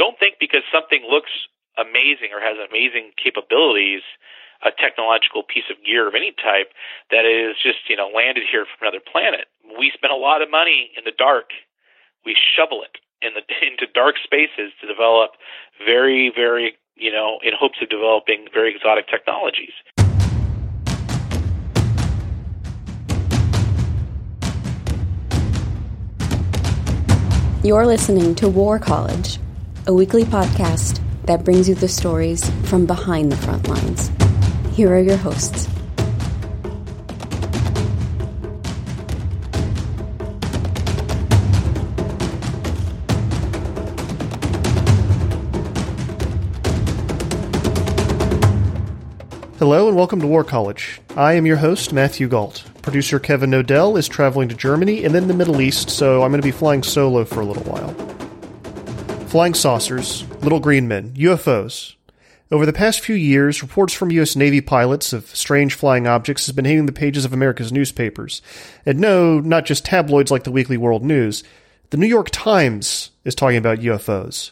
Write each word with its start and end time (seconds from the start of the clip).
don't 0.00 0.16
think 0.18 0.40
because 0.40 0.64
something 0.72 1.04
looks 1.04 1.28
amazing 1.76 2.32
or 2.32 2.40
has 2.40 2.56
amazing 2.56 3.12
capabilities, 3.20 4.00
a 4.64 4.72
technological 4.72 5.44
piece 5.44 5.68
of 5.68 5.76
gear 5.84 6.08
of 6.08 6.16
any 6.16 6.32
type, 6.32 6.72
that 7.12 7.28
it 7.28 7.36
is 7.52 7.60
just 7.60 7.84
you 7.92 8.00
know 8.00 8.08
landed 8.08 8.48
here 8.48 8.64
from 8.64 8.88
another 8.88 9.04
planet. 9.04 9.52
We 9.76 9.92
spend 9.92 10.08
a 10.08 10.16
lot 10.16 10.40
of 10.40 10.48
money 10.48 10.88
in 10.96 11.04
the 11.04 11.12
dark. 11.12 11.52
We 12.24 12.32
shovel 12.32 12.80
it 12.80 12.96
in 13.20 13.36
the 13.36 13.44
into 13.60 13.84
dark 13.92 14.16
spaces 14.24 14.72
to 14.80 14.88
develop 14.88 15.36
very 15.84 16.32
very 16.32 16.80
you 16.96 17.12
know 17.12 17.36
in 17.44 17.52
hopes 17.52 17.76
of 17.84 17.92
developing 17.92 18.48
very 18.56 18.72
exotic 18.72 19.04
technologies. 19.04 19.76
You're 27.62 27.84
listening 27.84 28.34
to 28.36 28.48
War 28.48 28.78
College, 28.78 29.38
a 29.90 29.92
weekly 29.92 30.22
podcast 30.22 31.00
that 31.24 31.42
brings 31.42 31.68
you 31.68 31.74
the 31.74 31.88
stories 31.88 32.48
from 32.68 32.86
behind 32.86 33.32
the 33.32 33.36
front 33.36 33.66
lines. 33.66 34.08
Here 34.76 34.94
are 34.94 35.00
your 35.00 35.16
hosts. 35.16 35.66
Hello 49.58 49.88
and 49.88 49.96
welcome 49.96 50.20
to 50.20 50.28
War 50.28 50.44
College. 50.44 51.00
I 51.16 51.32
am 51.32 51.46
your 51.46 51.56
host, 51.56 51.92
Matthew 51.92 52.28
Gault. 52.28 52.62
Producer 52.82 53.18
Kevin 53.18 53.50
Knodell 53.50 53.98
is 53.98 54.06
traveling 54.06 54.48
to 54.50 54.54
Germany 54.54 55.02
and 55.02 55.12
then 55.12 55.26
the 55.26 55.34
Middle 55.34 55.60
East, 55.60 55.90
so 55.90 56.22
I'm 56.22 56.30
going 56.30 56.40
to 56.40 56.46
be 56.46 56.52
flying 56.52 56.84
solo 56.84 57.24
for 57.24 57.40
a 57.40 57.44
little 57.44 57.64
while. 57.64 58.09
Flying 59.30 59.54
saucers, 59.54 60.28
little 60.42 60.58
green 60.58 60.88
men, 60.88 61.12
UFOs. 61.12 61.94
Over 62.50 62.66
the 62.66 62.72
past 62.72 62.98
few 62.98 63.14
years, 63.14 63.62
reports 63.62 63.94
from 63.94 64.10
U.S. 64.10 64.34
Navy 64.34 64.60
pilots 64.60 65.12
of 65.12 65.24
strange 65.36 65.74
flying 65.74 66.08
objects 66.08 66.46
has 66.46 66.54
been 66.56 66.64
hitting 66.64 66.86
the 66.86 66.92
pages 66.92 67.24
of 67.24 67.32
America's 67.32 67.72
newspapers. 67.72 68.42
And 68.84 68.98
no, 68.98 69.38
not 69.38 69.66
just 69.66 69.84
tabloids 69.84 70.32
like 70.32 70.42
the 70.42 70.50
Weekly 70.50 70.76
World 70.76 71.04
News. 71.04 71.44
The 71.90 71.96
New 71.96 72.08
York 72.08 72.30
Times 72.32 73.12
is 73.24 73.36
talking 73.36 73.56
about 73.56 73.78
UFOs. 73.78 74.50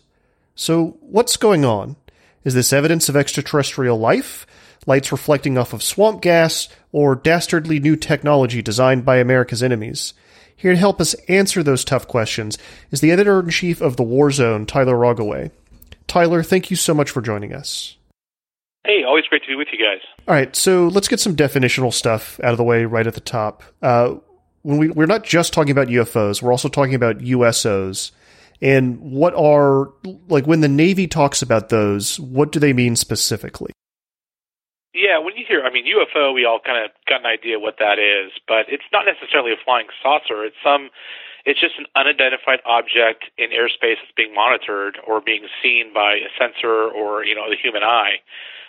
So, 0.54 0.96
what's 1.00 1.36
going 1.36 1.64
on? 1.64 1.96
Is 2.44 2.54
this 2.54 2.72
evidence 2.72 3.08
of 3.08 3.16
extraterrestrial 3.16 3.98
life? 3.98 4.46
lights 4.86 5.12
reflecting 5.12 5.58
off 5.58 5.72
of 5.72 5.82
swamp 5.82 6.22
gas, 6.22 6.68
or 6.92 7.14
dastardly 7.14 7.78
new 7.78 7.94
technology 7.94 8.62
designed 8.62 9.04
by 9.04 9.18
America's 9.18 9.62
enemies. 9.62 10.14
Here 10.58 10.72
to 10.72 10.78
help 10.78 11.00
us 11.00 11.14
answer 11.28 11.62
those 11.62 11.84
tough 11.84 12.08
questions 12.08 12.58
is 12.90 13.00
the 13.00 13.12
editor 13.12 13.38
in 13.38 13.48
chief 13.48 13.80
of 13.80 13.96
the 13.96 14.02
War 14.02 14.32
Zone, 14.32 14.66
Tyler 14.66 14.96
Rogoway. 14.96 15.52
Tyler, 16.08 16.42
thank 16.42 16.68
you 16.68 16.76
so 16.76 16.92
much 16.92 17.10
for 17.10 17.22
joining 17.22 17.54
us. 17.54 17.96
Hey, 18.84 19.04
always 19.04 19.24
great 19.26 19.42
to 19.42 19.48
be 19.48 19.54
with 19.54 19.68
you 19.70 19.78
guys. 19.78 20.00
All 20.26 20.34
right, 20.34 20.54
so 20.56 20.88
let's 20.88 21.06
get 21.06 21.20
some 21.20 21.36
definitional 21.36 21.92
stuff 21.92 22.40
out 22.42 22.50
of 22.50 22.56
the 22.56 22.64
way 22.64 22.86
right 22.86 23.06
at 23.06 23.14
the 23.14 23.20
top. 23.20 23.62
Uh, 23.80 24.16
when 24.62 24.78
we, 24.78 24.88
we're 24.88 25.06
not 25.06 25.22
just 25.22 25.52
talking 25.52 25.70
about 25.70 25.86
UFOs, 25.86 26.42
we're 26.42 26.50
also 26.50 26.68
talking 26.68 26.96
about 26.96 27.18
USOs. 27.18 28.10
And 28.60 28.98
what 28.98 29.34
are, 29.34 29.92
like, 30.26 30.48
when 30.48 30.60
the 30.60 30.68
Navy 30.68 31.06
talks 31.06 31.40
about 31.40 31.68
those, 31.68 32.18
what 32.18 32.50
do 32.50 32.58
they 32.58 32.72
mean 32.72 32.96
specifically? 32.96 33.70
Yeah, 34.94 35.18
when 35.20 35.36
you 35.36 35.44
hear, 35.46 35.62
I 35.62 35.70
mean, 35.70 35.84
UFO, 35.84 36.32
we 36.32 36.44
all 36.44 36.60
kind 36.64 36.82
of 36.82 36.90
got 37.06 37.20
an 37.20 37.26
idea 37.26 37.60
what 37.60 37.76
that 37.78 37.98
is, 38.00 38.32
but 38.48 38.64
it's 38.68 38.88
not 38.92 39.04
necessarily 39.04 39.52
a 39.52 39.60
flying 39.62 39.86
saucer. 40.02 40.44
It's 40.44 40.56
some, 40.64 40.88
it's 41.44 41.60
just 41.60 41.76
an 41.78 41.84
unidentified 41.94 42.60
object 42.64 43.28
in 43.36 43.50
airspace 43.52 44.00
that's 44.00 44.16
being 44.16 44.34
monitored 44.34 44.96
or 45.06 45.20
being 45.20 45.44
seen 45.62 45.92
by 45.92 46.16
a 46.16 46.30
sensor 46.40 46.88
or 46.88 47.24
you 47.24 47.34
know 47.34 47.48
the 47.48 47.56
human 47.56 47.82
eye. 47.82 48.20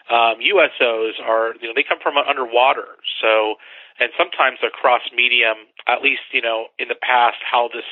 Um, 0.09 0.41
USOs 0.41 1.21
are, 1.23 1.53
you 1.61 1.67
know, 1.67 1.73
they 1.75 1.83
come 1.87 1.99
from 2.01 2.17
underwater, 2.17 2.97
so 3.21 3.55
and 3.99 4.11
sometimes 4.17 4.59
they're 4.59 4.71
cross 4.75 5.03
medium. 5.15 5.67
At 5.87 6.01
least, 6.01 6.31
you 6.31 6.41
know, 6.41 6.67
in 6.79 6.87
the 6.87 6.99
past, 6.99 7.37
how 7.43 7.69
this 7.71 7.87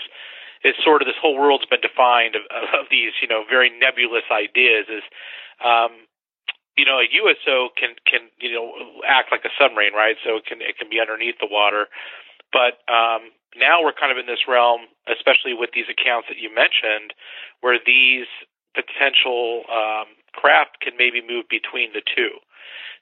is 0.63 0.75
sort 0.83 1.01
of 1.01 1.07
this 1.07 1.19
whole 1.19 1.37
world's 1.37 1.65
been 1.65 1.81
defined 1.81 2.35
of, 2.35 2.43
of 2.73 2.87
these, 2.91 3.11
you 3.21 3.27
know, 3.27 3.43
very 3.47 3.71
nebulous 3.71 4.27
ideas 4.31 4.87
is. 4.91 5.03
Um, 5.63 6.06
you 6.77 6.85
know, 6.85 7.01
a 7.01 7.07
USO 7.09 7.69
can 7.75 7.97
can 8.05 8.29
you 8.39 8.53
know 8.53 8.71
act 9.05 9.31
like 9.31 9.43
a 9.43 9.53
submarine, 9.59 9.93
right? 9.93 10.15
So 10.23 10.37
it 10.37 10.45
can 10.45 10.61
it 10.61 10.77
can 10.77 10.89
be 10.89 11.01
underneath 11.01 11.35
the 11.41 11.49
water, 11.49 11.87
but 12.53 12.79
um, 12.87 13.33
now 13.57 13.81
we're 13.81 13.97
kind 13.97 14.13
of 14.13 14.17
in 14.17 14.29
this 14.29 14.45
realm, 14.47 14.87
especially 15.09 15.53
with 15.57 15.71
these 15.73 15.89
accounts 15.89 16.29
that 16.29 16.37
you 16.37 16.53
mentioned, 16.53 17.17
where 17.61 17.81
these 17.81 18.29
potential 18.77 19.65
um, 19.73 20.13
craft 20.37 20.79
can 20.85 20.93
maybe 20.97 21.19
move 21.25 21.49
between 21.49 21.91
the 21.97 22.05
two. 22.05 22.37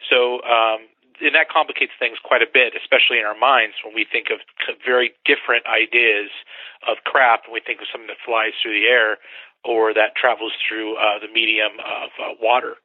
So 0.07 0.39
um, 0.47 0.87
and 1.21 1.35
that 1.35 1.47
complicates 1.47 1.93
things 1.99 2.17
quite 2.19 2.41
a 2.41 2.49
bit, 2.51 2.75
especially 2.75 3.19
in 3.19 3.25
our 3.25 3.37
minds 3.37 3.75
when 3.83 3.95
we 3.95 4.05
think 4.07 4.27
of 4.31 4.39
very 4.83 5.15
different 5.23 5.63
ideas 5.67 6.31
of 6.87 7.03
craft. 7.03 7.47
When 7.47 7.55
we 7.55 7.63
think 7.63 7.79
of 7.79 7.87
something 7.91 8.11
that 8.11 8.19
flies 8.23 8.55
through 8.59 8.79
the 8.79 8.87
air 8.87 9.19
or 9.63 9.93
that 9.93 10.15
travels 10.15 10.53
through 10.61 10.95
uh, 10.95 11.19
the 11.19 11.31
medium 11.31 11.79
of 11.81 12.09
uh, 12.21 12.35
water. 12.39 12.75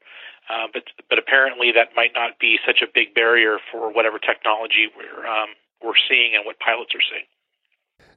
Uh, 0.51 0.67
but 0.73 0.83
but 1.09 1.19
apparently 1.19 1.71
that 1.73 1.95
might 1.95 2.11
not 2.15 2.39
be 2.41 2.59
such 2.67 2.83
a 2.83 2.87
big 2.93 3.15
barrier 3.15 3.59
for 3.71 3.93
whatever 3.93 4.19
technology 4.19 4.89
we're 4.97 5.27
um, 5.27 5.51
we're 5.83 5.93
seeing 6.09 6.33
and 6.35 6.45
what 6.45 6.59
pilots 6.59 6.93
are 6.95 7.01
seeing. 7.09 7.25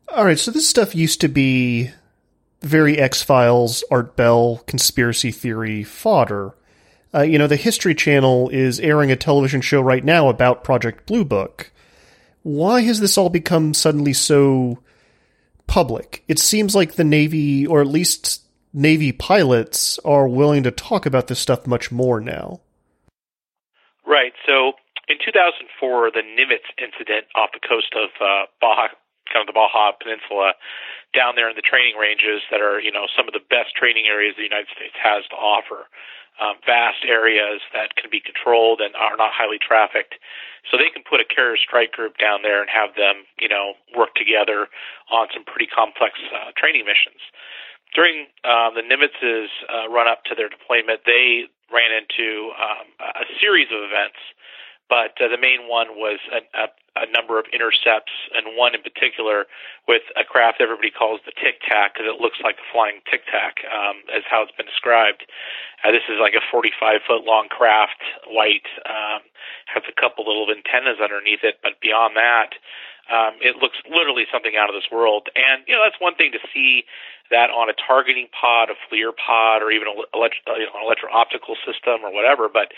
All 0.09 0.25
right, 0.25 0.39
so 0.39 0.51
this 0.51 0.67
stuff 0.67 0.95
used 0.95 1.21
to 1.21 1.27
be 1.27 1.91
very 2.61 2.97
X 2.97 3.21
Files, 3.21 3.83
Art 3.91 4.15
Bell, 4.15 4.63
conspiracy 4.65 5.31
theory 5.31 5.83
fodder. 5.83 6.55
Uh, 7.13 7.21
you 7.21 7.37
know, 7.37 7.47
the 7.47 7.55
History 7.55 7.93
Channel 7.93 8.49
is 8.49 8.79
airing 8.79 9.11
a 9.11 9.15
television 9.15 9.61
show 9.61 9.81
right 9.81 10.03
now 10.03 10.29
about 10.29 10.63
Project 10.63 11.05
Blue 11.05 11.23
Book. 11.23 11.71
Why 12.41 12.81
has 12.81 12.99
this 12.99 13.17
all 13.17 13.29
become 13.29 13.73
suddenly 13.73 14.13
so 14.13 14.79
public? 15.67 16.23
It 16.27 16.39
seems 16.39 16.73
like 16.75 16.93
the 16.93 17.03
Navy, 17.03 17.67
or 17.67 17.81
at 17.81 17.87
least 17.87 18.42
Navy 18.73 19.11
pilots 19.11 19.99
are 19.99 20.27
willing 20.27 20.63
to 20.63 20.71
talk 20.71 21.05
about 21.05 21.27
this 21.27 21.39
stuff 21.39 21.67
much 21.67 21.91
more 21.91 22.19
now. 22.19 22.59
Right. 24.05 24.33
So 24.45 24.73
in 25.07 25.21
2004, 25.21 26.09
the 26.09 26.25
Nimitz 26.25 26.65
incident 26.81 27.29
off 27.37 27.53
the 27.53 27.61
coast 27.61 27.93
of 27.93 28.09
uh, 28.17 28.49
Baja, 28.59 28.89
kind 29.29 29.45
of 29.45 29.47
the 29.47 29.53
Baja 29.53 29.93
Peninsula, 29.93 30.57
down 31.13 31.37
there 31.37 31.47
in 31.47 31.55
the 31.55 31.61
training 31.61 32.01
ranges 32.01 32.41
that 32.49 32.65
are, 32.65 32.81
you 32.81 32.91
know, 32.91 33.05
some 33.13 33.29
of 33.29 33.33
the 33.37 33.45
best 33.45 33.77
training 33.77 34.09
areas 34.09 34.33
the 34.35 34.43
United 34.43 34.73
States 34.73 34.97
has 34.97 35.21
to 35.29 35.37
offer. 35.37 35.85
Um, 36.41 36.57
vast 36.65 37.05
areas 37.05 37.61
that 37.77 37.93
can 37.93 38.09
be 38.09 38.17
controlled 38.17 38.81
and 38.81 38.97
are 38.97 39.13
not 39.13 39.29
highly 39.29 39.61
trafficked. 39.61 40.17
So 40.65 40.81
they 40.81 40.89
can 40.89 41.05
put 41.05 41.21
a 41.21 41.27
carrier 41.29 41.61
strike 41.61 41.93
group 41.93 42.17
down 42.17 42.41
there 42.41 42.57
and 42.57 42.65
have 42.73 42.97
them, 42.97 43.29
you 43.37 43.45
know, 43.45 43.77
work 43.93 44.17
together 44.17 44.65
on 45.13 45.29
some 45.29 45.45
pretty 45.45 45.69
complex 45.69 46.17
uh, 46.33 46.49
training 46.57 46.89
missions 46.89 47.21
during 47.93 48.27
uh, 48.43 48.73
the 48.73 48.81
Nimitz's 48.81 49.49
uh, 49.69 49.89
run 49.89 50.07
up 50.07 50.25
to 50.25 50.35
their 50.35 50.49
deployment, 50.49 51.05
they 51.05 51.45
ran 51.71 51.93
into 51.93 52.53
um, 52.57 52.85
a 53.01 53.25
series 53.41 53.69
of 53.73 53.81
events, 53.81 54.19
but 54.89 55.17
uh, 55.17 55.29
the 55.29 55.41
main 55.41 55.65
one 55.69 55.97
was 55.97 56.21
a, 56.29 56.41
a, 56.53 56.65
a 57.01 57.07
number 57.09 57.39
of 57.39 57.45
intercepts, 57.49 58.13
and 58.37 58.57
one 58.57 58.75
in 58.77 58.81
particular 58.85 59.45
with 59.87 60.05
a 60.13 60.25
craft 60.25 60.61
everybody 60.61 60.93
calls 60.93 61.21
the 61.25 61.33
Tic 61.33 61.61
Tac 61.65 61.97
because 61.97 62.05
it 62.05 62.21
looks 62.21 62.37
like 62.43 62.61
a 62.61 62.67
flying 62.69 63.01
Tic 63.09 63.25
Tac, 63.25 63.65
um, 63.65 64.05
as 64.13 64.21
how 64.29 64.45
it's 64.45 64.53
been 64.53 64.69
described. 64.69 65.25
Uh, 65.81 65.89
this 65.89 66.05
is 66.09 66.21
like 66.21 66.37
a 66.37 66.45
45 66.53 67.01
foot 67.09 67.25
long 67.25 67.49
craft, 67.49 68.01
white, 68.29 68.69
um, 68.85 69.25
has 69.69 69.81
a 69.89 69.95
couple 69.97 70.25
little 70.25 70.49
antennas 70.49 71.01
underneath 71.01 71.41
it, 71.41 71.57
but 71.65 71.81
beyond 71.81 72.13
that, 72.17 72.53
um, 73.11 73.35
it 73.43 73.59
looks 73.59 73.77
literally 73.89 74.23
something 74.31 74.55
out 74.55 74.69
of 74.69 74.75
this 74.75 74.87
world. 74.91 75.27
And 75.35 75.63
you 75.67 75.75
know 75.75 75.83
that's 75.83 75.99
one 75.99 76.15
thing 76.15 76.31
to 76.31 76.41
see 76.53 76.85
that 77.31 77.49
on 77.49 77.69
a 77.69 77.75
targeting 77.75 78.27
pod, 78.31 78.69
a 78.69 78.77
FLIR 78.87 79.11
pod, 79.15 79.61
or 79.63 79.71
even 79.71 79.87
a 79.87 79.95
uh, 79.95 80.55
you 80.55 80.67
know, 80.67 80.75
an 80.77 80.83
electro 80.85 81.09
optical 81.11 81.55
system 81.65 82.03
or 82.03 82.11
whatever. 82.11 82.47
But 82.47 82.71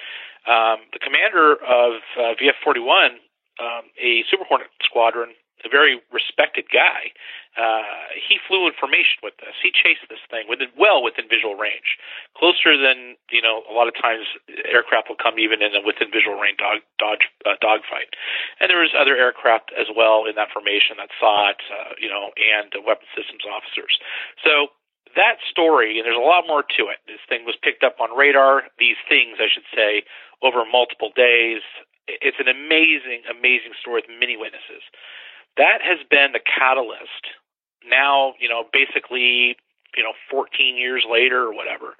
um, 0.50 0.85
the 0.94 1.01
commander 1.01 1.57
of 1.57 2.01
uh, 2.17 2.38
VF-41, 2.38 3.17
um, 3.57 3.89
a 3.97 4.23
Super 4.29 4.45
Hornet 4.45 4.69
squadron, 4.83 5.33
a 5.65 5.69
very 5.69 6.00
respected 6.13 6.65
guy, 6.71 7.12
uh, 7.56 8.12
he 8.13 8.38
flew 8.47 8.67
information 8.67 9.23
with 9.23 9.35
this. 9.39 9.56
He 9.63 9.71
chased 9.71 10.03
this 10.12 10.21
thing 10.29 10.45
within 10.47 10.69
well 10.75 11.01
within 11.01 11.25
visual 11.31 11.56
range, 11.56 11.97
closer 12.35 12.75
than 12.75 13.15
you 13.31 13.41
know. 13.41 13.63
A 13.67 13.73
lot 13.73 13.88
of 13.88 13.95
times, 13.95 14.27
aircraft 14.67 15.07
will 15.07 15.19
come 15.19 15.39
even 15.39 15.63
in 15.63 15.71
a 15.71 15.81
within 15.81 16.12
visual 16.12 16.35
range 16.35 16.59
dog 16.59 16.83
dodge 17.00 17.31
uh, 17.47 17.56
dogfight, 17.63 18.12
and 18.59 18.67
there 18.67 18.83
was 18.83 18.91
other 18.91 19.15
aircraft 19.15 19.71
as 19.79 19.88
well 19.89 20.27
in 20.27 20.35
that 20.35 20.51
formation 20.51 21.00
that 21.00 21.09
saw 21.15 21.56
it, 21.56 21.63
uh, 21.71 21.95
you 21.95 22.12
know, 22.12 22.35
and 22.35 22.75
uh, 22.75 22.83
weapon 22.83 23.07
systems 23.15 23.47
officers. 23.47 24.03
So 24.44 24.75
that 25.15 25.39
story, 25.47 25.97
and 25.97 26.06
there's 26.06 26.19
a 26.19 26.23
lot 26.23 26.44
more 26.47 26.63
to 26.75 26.91
it. 26.91 27.00
This 27.07 27.23
thing 27.27 27.47
was 27.47 27.56
picked 27.56 27.83
up 27.83 28.03
on 28.03 28.12
radar. 28.15 28.67
These 28.77 29.00
things, 29.07 29.39
I 29.39 29.47
should 29.47 29.67
say, 29.71 30.03
over 30.44 30.67
multiple 30.67 31.12
days. 31.15 31.63
It's 32.07 32.38
an 32.38 32.51
amazing, 32.51 33.25
amazing 33.25 33.73
story 33.79 34.03
with 34.03 34.12
many 34.12 34.38
witnesses. 34.38 34.83
That 35.57 35.79
has 35.81 35.99
been 36.09 36.33
the 36.33 36.39
catalyst. 36.39 37.31
Now, 37.89 38.33
you 38.39 38.49
know, 38.49 38.65
basically 38.71 39.57
you 39.95 40.03
know 40.03 40.13
14 40.29 40.77
years 40.77 41.05
later 41.09 41.43
or 41.43 41.53
whatever 41.53 41.95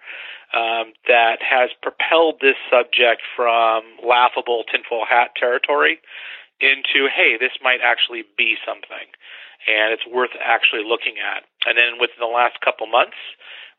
um, 0.53 0.93
that 1.07 1.39
has 1.41 1.69
propelled 1.81 2.39
this 2.41 2.59
subject 2.69 3.21
from 3.35 3.83
laughable 4.03 4.63
tinfoil 4.69 5.05
hat 5.07 5.31
territory 5.35 5.99
into 6.59 7.07
hey 7.07 7.37
this 7.39 7.55
might 7.63 7.79
actually 7.83 8.23
be 8.37 8.55
something 8.65 9.07
and 9.67 9.91
it's 9.91 10.05
worth 10.05 10.29
actually 10.37 10.83
looking 10.85 11.15
at. 11.17 11.41
And 11.65 11.73
then 11.75 11.97
within 11.99 12.19
the 12.19 12.29
last 12.29 12.61
couple 12.61 12.85
months 12.87 13.17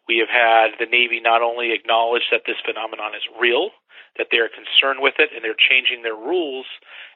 we 0.08 0.18
have 0.18 0.30
had 0.30 0.78
the 0.78 0.86
navy 0.86 1.20
not 1.20 1.42
only 1.42 1.72
acknowledge 1.72 2.28
that 2.30 2.42
this 2.46 2.56
phenomenon 2.64 3.14
is 3.14 3.22
real 3.40 3.70
that 4.18 4.28
they're 4.30 4.48
concerned 4.50 5.00
with 5.00 5.14
it 5.18 5.30
and 5.34 5.44
they're 5.44 5.58
changing 5.58 6.02
their 6.02 6.16
rules 6.16 6.66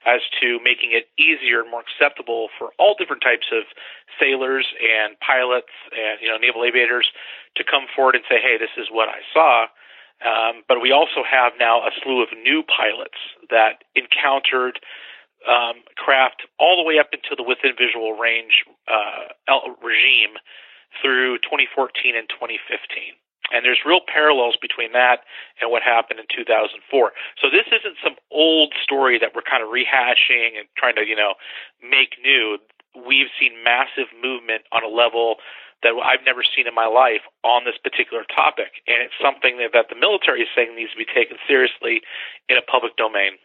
as 0.07 0.21
to 0.41 0.59
making 0.65 0.93
it 0.93 1.09
easier 1.21 1.61
and 1.61 1.71
more 1.71 1.85
acceptable 1.85 2.49
for 2.59 2.71
all 2.79 2.95
different 2.99 3.23
types 3.23 3.49
of 3.53 3.65
sailors 4.19 4.67
and 4.81 5.19
pilots 5.21 5.73
and 5.93 6.21
you 6.21 6.29
know 6.29 6.37
naval 6.37 6.65
aviators 6.65 7.09
to 7.57 7.65
come 7.65 7.87
forward 7.95 8.15
and 8.15 8.25
say, 8.29 8.41
"Hey, 8.41 8.57
this 8.57 8.73
is 8.77 8.89
what 8.91 9.09
I 9.09 9.21
saw." 9.33 9.67
Um, 10.21 10.63
but 10.69 10.81
we 10.81 10.93
also 10.93 11.25
have 11.25 11.55
now 11.59 11.81
a 11.81 11.91
slew 12.03 12.23
of 12.23 12.29
new 12.45 12.63
pilots 12.63 13.17
that 13.49 13.85
encountered 13.97 14.79
um, 15.49 15.81
craft 15.97 16.45
all 16.59 16.77
the 16.77 16.85
way 16.85 16.99
up 16.99 17.09
into 17.13 17.33
the 17.37 17.43
within 17.43 17.73
visual 17.73 18.13
range 18.13 18.65
uh, 18.89 19.33
regime 19.81 20.37
through 21.01 21.39
2014 21.39 22.17
and 22.17 22.29
2015. 22.29 23.17
And 23.51 23.65
there's 23.65 23.83
real 23.85 24.01
parallels 24.07 24.57
between 24.61 24.93
that 24.93 25.27
and 25.61 25.71
what 25.71 25.83
happened 25.83 26.21
in 26.21 26.27
2004. 26.31 27.13
So 27.43 27.51
this 27.51 27.67
isn't 27.69 27.99
some 28.03 28.15
old 28.31 28.75
story 28.83 29.19
that 29.19 29.35
we're 29.35 29.47
kind 29.47 29.63
of 29.63 29.71
rehashing 29.71 30.59
and 30.59 30.71
trying 30.77 30.95
to, 30.97 31.05
you 31.05 31.17
know, 31.17 31.35
make 31.83 32.15
new. 32.23 32.59
We've 32.95 33.31
seen 33.39 33.63
massive 33.63 34.11
movement 34.23 34.63
on 34.73 34.83
a 34.83 34.91
level 34.91 35.37
that 35.83 35.95
I've 35.97 36.25
never 36.25 36.43
seen 36.45 36.67
in 36.67 36.75
my 36.75 36.87
life 36.87 37.25
on 37.43 37.65
this 37.65 37.79
particular 37.83 38.25
topic. 38.25 38.85
And 38.87 39.01
it's 39.01 39.17
something 39.23 39.59
that, 39.59 39.73
that 39.73 39.89
the 39.89 39.99
military 39.99 40.43
is 40.43 40.49
saying 40.55 40.77
needs 40.77 40.93
to 40.93 40.99
be 40.99 41.09
taken 41.09 41.39
seriously 41.49 42.03
in 42.49 42.57
a 42.57 42.63
public 42.63 42.97
domain. 42.97 43.41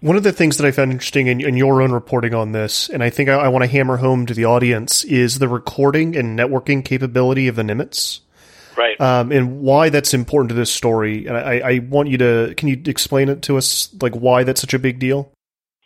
One 0.00 0.14
of 0.14 0.22
the 0.22 0.32
things 0.32 0.58
that 0.58 0.66
I 0.66 0.70
found 0.70 0.92
interesting 0.92 1.26
in, 1.26 1.40
in 1.40 1.56
your 1.56 1.82
own 1.82 1.90
reporting 1.90 2.32
on 2.32 2.52
this, 2.52 2.88
and 2.88 3.02
I 3.02 3.10
think 3.10 3.28
I, 3.28 3.34
I 3.34 3.48
want 3.48 3.64
to 3.64 3.70
hammer 3.70 3.96
home 3.96 4.26
to 4.26 4.34
the 4.34 4.44
audience, 4.44 5.02
is 5.04 5.38
the 5.38 5.48
recording 5.48 6.16
and 6.16 6.38
networking 6.38 6.84
capability 6.84 7.48
of 7.48 7.56
the 7.56 7.62
Nimitz 7.62 8.20
right? 8.78 8.98
Um, 9.00 9.32
and 9.32 9.60
why 9.60 9.90
that's 9.90 10.14
important 10.14 10.50
to 10.50 10.54
this 10.54 10.72
story. 10.72 11.26
And 11.26 11.36
I, 11.36 11.58
I 11.58 11.78
want 11.80 12.08
you 12.08 12.18
to 12.18 12.54
can 12.56 12.68
you 12.68 12.80
explain 12.86 13.28
it 13.28 13.42
to 13.42 13.58
us, 13.58 13.94
like 14.00 14.14
why 14.14 14.44
that's 14.44 14.60
such 14.60 14.74
a 14.74 14.78
big 14.78 14.98
deal? 14.98 15.32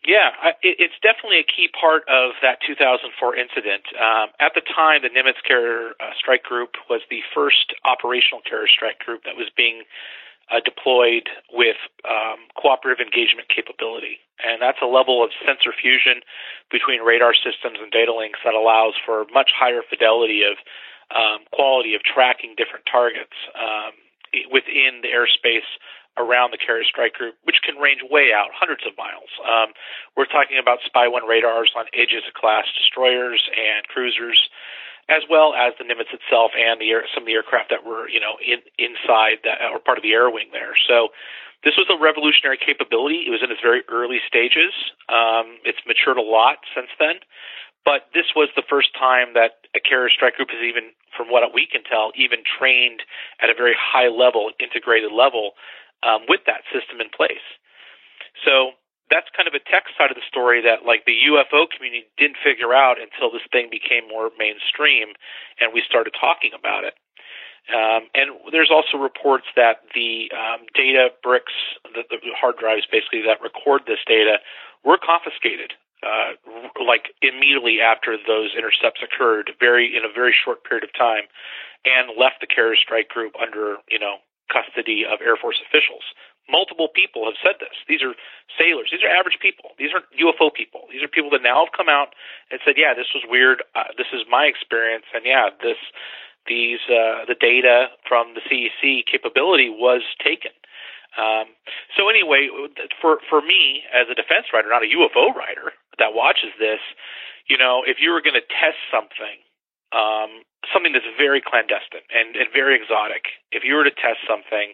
Yeah, 0.06 0.30
it's 0.62 0.98
definitely 0.98 1.38
a 1.38 1.46
key 1.46 1.70
part 1.70 2.02
of 2.10 2.34
that 2.42 2.58
2004 2.66 3.36
incident. 3.36 3.86
Um, 3.94 4.34
at 4.40 4.50
the 4.54 4.60
time, 4.60 5.02
the 5.02 5.10
Nimitz 5.14 5.38
Carrier 5.46 5.94
uh, 6.02 6.10
Strike 6.18 6.42
Group 6.42 6.74
was 6.90 7.02
the 7.08 7.22
first 7.32 7.72
operational 7.84 8.42
carrier 8.42 8.66
strike 8.66 8.98
group 8.98 9.22
that 9.24 9.36
was 9.36 9.46
being 9.56 9.84
uh, 10.50 10.58
deployed 10.64 11.30
with 11.52 11.78
um, 12.02 12.50
cooperative 12.58 12.98
engagement 12.98 13.48
capability. 13.48 14.18
And 14.42 14.60
that's 14.60 14.82
a 14.82 14.90
level 14.90 15.22
of 15.22 15.30
sensor 15.46 15.70
fusion 15.70 16.26
between 16.70 17.00
radar 17.00 17.32
systems 17.34 17.78
and 17.80 17.92
data 17.92 18.12
links 18.12 18.40
that 18.44 18.54
allows 18.54 18.94
for 18.98 19.24
much 19.32 19.54
higher 19.54 19.86
fidelity 19.86 20.42
of 20.42 20.58
um, 21.10 21.44
quality 21.52 21.94
of 21.94 22.02
tracking 22.02 22.54
different 22.56 22.86
targets 22.86 23.34
um, 23.58 23.92
within 24.50 25.02
the 25.02 25.10
airspace 25.10 25.66
around 26.20 26.52
the 26.52 26.60
carrier 26.60 26.84
strike 26.84 27.14
group, 27.14 27.34
which 27.44 27.64
can 27.64 27.80
range 27.80 28.04
way 28.04 28.36
out, 28.36 28.52
hundreds 28.52 28.84
of 28.84 28.92
miles. 29.00 29.32
Um, 29.48 29.72
we're 30.16 30.28
talking 30.28 30.60
about 30.60 30.84
Spy 30.84 31.08
1 31.08 31.24
radars 31.24 31.72
on 31.76 31.88
Aegis 31.96 32.28
class 32.36 32.68
destroyers 32.76 33.40
and 33.56 33.88
cruisers, 33.88 34.36
as 35.08 35.24
well 35.28 35.56
as 35.56 35.72
the 35.80 35.84
Nimitz 35.88 36.12
itself 36.12 36.52
and 36.52 36.80
the 36.80 36.92
air, 36.92 37.04
some 37.14 37.24
of 37.24 37.28
the 37.28 37.32
aircraft 37.32 37.72
that 37.72 37.84
were, 37.84 38.08
you 38.08 38.20
know, 38.20 38.36
in, 38.44 38.60
inside 38.76 39.40
that 39.44 39.64
or 39.72 39.80
part 39.80 39.96
of 39.96 40.04
the 40.04 40.12
air 40.12 40.28
wing 40.28 40.52
there. 40.52 40.76
So 40.76 41.08
this 41.64 41.74
was 41.80 41.88
a 41.88 41.96
revolutionary 41.96 42.58
capability. 42.60 43.24
It 43.24 43.30
was 43.30 43.40
in 43.42 43.50
its 43.50 43.64
very 43.64 43.82
early 43.88 44.20
stages. 44.28 44.74
Um, 45.08 45.62
it's 45.64 45.80
matured 45.88 46.18
a 46.18 46.24
lot 46.24 46.60
since 46.76 46.90
then. 47.00 47.24
But 47.84 48.06
this 48.14 48.30
was 48.36 48.48
the 48.54 48.62
first 48.62 48.94
time 48.94 49.34
that 49.34 49.66
a 49.74 49.80
carrier 49.80 50.10
strike 50.10 50.38
group 50.38 50.50
has 50.54 50.62
even, 50.62 50.94
from 51.16 51.28
what 51.28 51.42
we 51.52 51.66
can 51.66 51.82
tell, 51.82 52.12
even 52.14 52.46
trained 52.46 53.02
at 53.42 53.50
a 53.50 53.54
very 53.58 53.74
high 53.74 54.06
level, 54.06 54.50
integrated 54.62 55.10
level, 55.10 55.58
um, 56.06 56.22
with 56.28 56.46
that 56.46 56.62
system 56.70 57.02
in 57.02 57.10
place. 57.10 57.42
So 58.46 58.78
that's 59.10 59.28
kind 59.36 59.50
of 59.50 59.54
a 59.54 59.62
tech 59.66 59.90
side 59.98 60.08
of 60.10 60.16
the 60.16 60.24
story 60.24 60.62
that 60.62 60.86
like 60.86 61.04
the 61.04 61.14
UFO 61.28 61.68
community 61.68 62.08
didn't 62.16 62.40
figure 62.40 62.72
out 62.72 62.96
until 62.96 63.28
this 63.28 63.44
thing 63.50 63.68
became 63.68 64.08
more 64.08 64.30
mainstream 64.38 65.12
and 65.60 65.74
we 65.74 65.82
started 65.84 66.14
talking 66.16 66.56
about 66.56 66.88
it. 66.88 66.94
Um, 67.70 68.10
and 68.16 68.34
there's 68.50 68.72
also 68.74 68.98
reports 68.98 69.46
that 69.54 69.86
the 69.94 70.32
um, 70.34 70.66
data 70.74 71.14
bricks, 71.22 71.54
the, 71.94 72.02
the 72.08 72.18
hard 72.34 72.58
drives 72.58 72.88
basically 72.90 73.22
that 73.22 73.38
record 73.38 73.86
this 73.86 74.02
data, 74.02 74.42
were 74.82 74.98
confiscated 74.98 75.76
uh, 76.02 76.34
like 76.82 77.14
immediately 77.22 77.80
after 77.80 78.16
those 78.16 78.54
intercepts 78.56 79.00
occurred, 79.02 79.52
very 79.58 79.94
in 79.94 80.04
a 80.04 80.12
very 80.12 80.34
short 80.34 80.64
period 80.64 80.84
of 80.84 80.92
time, 80.94 81.24
and 81.84 82.18
left 82.18 82.40
the 82.40 82.46
carrier 82.46 82.76
strike 82.76 83.08
group 83.08 83.34
under 83.40 83.78
you 83.88 83.98
know 83.98 84.18
custody 84.50 85.04
of 85.06 85.20
Air 85.22 85.36
Force 85.36 85.62
officials. 85.62 86.02
Multiple 86.50 86.88
people 86.90 87.24
have 87.24 87.38
said 87.38 87.62
this. 87.62 87.72
These 87.86 88.02
are 88.02 88.18
sailors. 88.58 88.90
These 88.90 89.06
are 89.06 89.08
average 89.08 89.38
people. 89.40 89.78
These 89.78 89.94
are 89.94 90.02
UFO 90.18 90.52
people. 90.52 90.90
These 90.90 91.02
are 91.02 91.08
people 91.08 91.30
that 91.30 91.42
now 91.42 91.64
have 91.64 91.72
come 91.72 91.88
out 91.88 92.14
and 92.50 92.58
said, 92.64 92.74
"Yeah, 92.76 92.94
this 92.94 93.14
was 93.14 93.22
weird. 93.28 93.62
Uh, 93.74 93.94
this 93.96 94.10
is 94.12 94.26
my 94.28 94.44
experience, 94.46 95.06
and 95.14 95.24
yeah, 95.24 95.50
this." 95.62 95.78
These 96.48 96.80
uh, 96.90 97.22
the 97.30 97.38
data 97.38 97.86
from 98.02 98.34
the 98.34 98.42
CEC 98.42 99.06
capability 99.06 99.70
was 99.70 100.02
taken, 100.18 100.50
um, 101.18 101.52
so 101.96 102.08
anyway, 102.08 102.48
for 103.00 103.20
for 103.28 103.42
me 103.42 103.84
as 103.92 104.08
a 104.08 104.16
defense 104.16 104.48
writer, 104.52 104.68
not 104.68 104.82
a 104.82 104.90
UFO 104.96 105.34
writer 105.34 105.76
that 105.98 106.14
watches 106.16 106.56
this, 106.58 106.80
you 107.48 107.58
know, 107.58 107.84
if 107.86 107.98
you 108.00 108.10
were 108.10 108.22
going 108.24 108.38
to 108.38 108.46
test 108.48 108.80
something, 108.88 109.36
um, 109.92 110.40
something 110.72 110.92
that's 110.92 111.08
very 111.20 111.42
clandestine 111.44 112.06
and, 112.08 112.36
and 112.36 112.48
very 112.52 112.72
exotic, 112.72 113.28
if 113.52 113.60
you 113.64 113.76
were 113.76 113.84
to 113.84 113.92
test 113.92 114.24
something, 114.24 114.72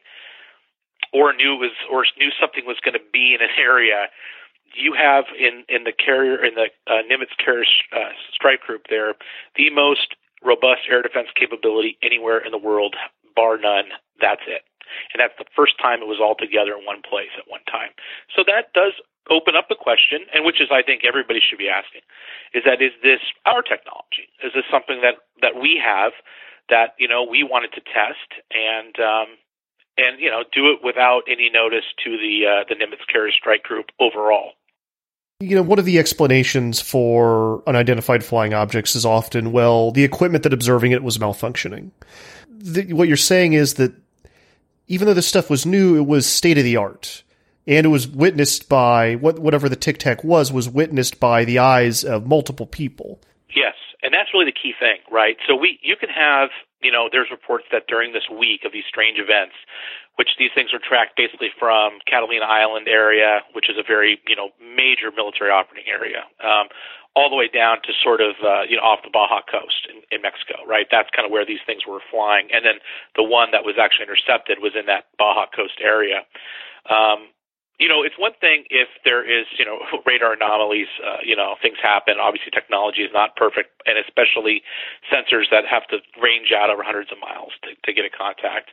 or 1.13 1.35
knew 1.35 1.57
was 1.59 1.75
or 1.91 2.07
knew 2.19 2.31
something 2.39 2.63
was 2.67 2.79
going 2.85 2.95
to 2.95 3.07
be 3.13 3.35
in 3.35 3.43
an 3.43 3.51
area, 3.59 4.07
you 4.79 4.95
have 4.95 5.27
in 5.35 5.67
in 5.69 5.85
the 5.85 5.93
carrier 5.93 6.39
in 6.39 6.55
the 6.55 6.71
uh, 6.87 7.03
Nimitz 7.11 7.35
carrier 7.43 7.67
uh, 7.91 8.15
strike 8.31 8.61
group 8.61 8.87
there 8.89 9.15
the 9.57 9.71
most 9.71 10.15
robust 10.45 10.87
air 10.89 11.03
defense 11.03 11.29
capability 11.35 11.99
anywhere 12.03 12.39
in 12.39 12.53
the 12.53 12.59
world, 12.59 12.95
bar 13.35 13.59
none. 13.59 13.91
That's 14.21 14.43
it. 14.47 14.63
And 15.13 15.21
that's 15.21 15.37
the 15.39 15.49
first 15.55 15.79
time 15.79 16.01
it 16.03 16.09
was 16.09 16.21
all 16.21 16.35
together 16.35 16.77
in 16.77 16.85
one 16.85 17.03
place 17.03 17.33
at 17.39 17.51
one 17.51 17.65
time. 17.71 17.91
So 18.35 18.43
that 18.47 18.73
does 18.73 18.93
open 19.31 19.55
up 19.57 19.69
the 19.69 19.77
question, 19.77 20.25
and 20.35 20.45
which 20.45 20.61
is 20.61 20.69
I 20.73 20.83
think 20.83 21.05
everybody 21.05 21.41
should 21.41 21.59
be 21.59 21.69
asking, 21.69 22.01
is 22.55 22.65
that 22.65 22.81
is 22.81 22.93
this 23.03 23.21
our 23.47 23.63
technology? 23.63 24.29
Is 24.43 24.53
this 24.55 24.65
something 24.71 25.01
that 25.03 25.21
that 25.43 25.61
we 25.61 25.81
have 25.83 26.13
that 26.69 26.95
you 26.99 27.09
know 27.09 27.25
we 27.25 27.45
wanted 27.45 27.73
to 27.73 27.81
test 27.81 28.29
and 28.53 28.97
um, 29.01 29.37
and 29.97 30.21
you 30.21 30.31
know 30.31 30.45
do 30.53 30.73
it 30.73 30.81
without 30.83 31.23
any 31.29 31.51
notice 31.51 31.85
to 32.05 32.17
the 32.17 32.47
uh, 32.47 32.65
the 32.69 32.75
Nimitz 32.75 33.07
Carrier 33.11 33.33
Strike 33.33 33.63
Group 33.63 33.87
overall? 34.01 34.53
You 35.41 35.55
know, 35.55 35.63
one 35.63 35.79
of 35.79 35.85
the 35.85 36.01
explanations 36.01 36.81
for 36.81 37.63
unidentified 37.69 38.25
flying 38.25 38.55
objects 38.55 38.97
is 38.97 39.05
often, 39.05 39.53
well, 39.53 39.93
the 39.93 40.03
equipment 40.03 40.43
that 40.43 40.53
observing 40.53 40.91
it 40.91 41.05
was 41.05 41.17
malfunctioning. 41.17 41.93
The, 42.49 42.93
what 42.93 43.07
you're 43.07 43.17
saying 43.17 43.53
is 43.53 43.75
that 43.75 43.95
even 44.89 45.07
though 45.07 45.15
this 45.15 45.29
stuff 45.29 45.49
was 45.49 45.65
new, 45.65 45.97
it 45.97 46.07
was 46.07 46.27
state 46.27 46.59
of 46.59 46.65
the 46.65 46.77
art. 46.77 47.23
And 47.67 47.85
it 47.85 47.91
was 47.91 48.09
witnessed 48.09 48.69
by 48.69 49.17
what 49.17 49.39
whatever 49.39 49.69
the 49.69 49.77
tic 49.77 49.99
tac 49.99 50.25
was 50.25 50.51
was 50.51 50.69
witnessed 50.69 51.21
by 51.21 51.45
the 51.45 51.59
eyes 51.59 52.03
of 52.03 52.27
multiple 52.27 52.67
people. 52.67 53.21
Yes, 53.55 53.75
and 54.03 54.13
that's 54.13 54.33
really 54.33 54.47
the 54.47 54.57
key 54.57 54.73
thing, 54.81 54.99
right? 55.13 55.37
So 55.47 55.55
we 55.55 55.79
you 55.83 55.95
can 55.97 56.09
have 56.09 56.49
you 56.81 56.91
know 56.91 57.09
there's 57.13 57.29
reports 57.31 57.67
that 57.71 57.87
during 57.87 58.15
this 58.15 58.25
week 58.33 58.65
of 58.65 58.73
these 58.73 58.85
strange 58.89 59.19
events, 59.19 59.53
which 60.17 60.31
these 60.39 60.51
things 60.55 60.73
are 60.73 60.81
tracked 60.81 61.15
basically 61.15 61.51
from 61.59 61.99
Catalina 62.09 62.47
Island 62.47 62.89
area, 62.89 63.41
which 63.53 63.69
is 63.69 63.77
a 63.77 63.85
very 63.87 64.19
you 64.27 64.35
know 64.35 64.49
major 64.59 65.13
military 65.15 65.51
operating 65.51 65.93
area, 65.93 66.25
um, 66.41 66.69
all 67.15 67.31
the 67.31 67.37
way 67.37 67.49
down 67.49 67.79
to 67.83 67.93
sort 68.03 68.21
of 68.21 68.37
uh, 68.45 68.63
you 68.69 68.77
know 68.77 68.83
off 68.83 69.01
the 69.03 69.11
Baja 69.11 69.41
coast 69.51 69.89
in, 69.89 70.03
in 70.11 70.23
Mexico, 70.23 70.65
right? 70.67 70.87
That's 70.91 71.09
kind 71.15 71.27
of 71.27 71.33
where 71.33 71.47
these 71.47 71.63
things 71.67 71.87
were 71.87 72.01
flying, 72.11 72.49
and 72.53 72.65
then 72.65 72.81
the 73.17 73.25
one 73.25 73.51
that 73.53 73.65
was 73.65 73.77
actually 73.81 74.07
intercepted 74.07 74.59
was 74.61 74.73
in 74.79 74.87
that 74.87 75.07
Baja 75.19 75.47
coast 75.55 75.81
area. 75.83 76.25
Um, 76.89 77.29
you 77.79 77.87
know, 77.87 78.03
it's 78.03 78.19
one 78.19 78.35
thing 78.41 78.65
if 78.71 78.89
there 79.05 79.23
is, 79.23 79.47
you 79.57 79.65
know, 79.65 79.79
radar 80.07 80.33
anomalies, 80.35 80.91
uh, 80.99 81.23
you 81.23 81.37
know, 81.37 81.55
things 81.63 81.79
happen. 81.81 82.17
Obviously, 82.21 82.51
technology 82.51 83.03
is 83.03 83.11
not 83.15 83.37
perfect, 83.37 83.71
and 83.87 83.97
especially 83.99 84.63
sensors 85.07 85.47
that 85.51 85.65
have 85.65 85.87
to 85.89 85.99
range 86.21 86.51
out 86.51 86.71
over 86.71 86.83
hundreds 86.83 87.13
of 87.13 87.19
miles 87.23 87.53
to, 87.63 87.71
to 87.87 87.93
get 87.95 88.05
a 88.05 88.11
contact. 88.11 88.71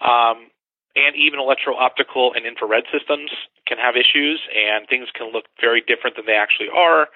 Um, 0.00 0.52
and 0.94 1.16
even 1.16 1.40
electro-optical 1.40 2.32
and 2.34 2.44
infrared 2.44 2.84
systems 2.92 3.30
can 3.66 3.78
have 3.78 3.96
issues, 3.96 4.40
and 4.54 4.86
things 4.88 5.08
can 5.14 5.32
look 5.32 5.46
very 5.60 5.80
different 5.80 6.16
than 6.16 6.26
they 6.26 6.36
actually 6.36 6.68
are. 6.68 7.08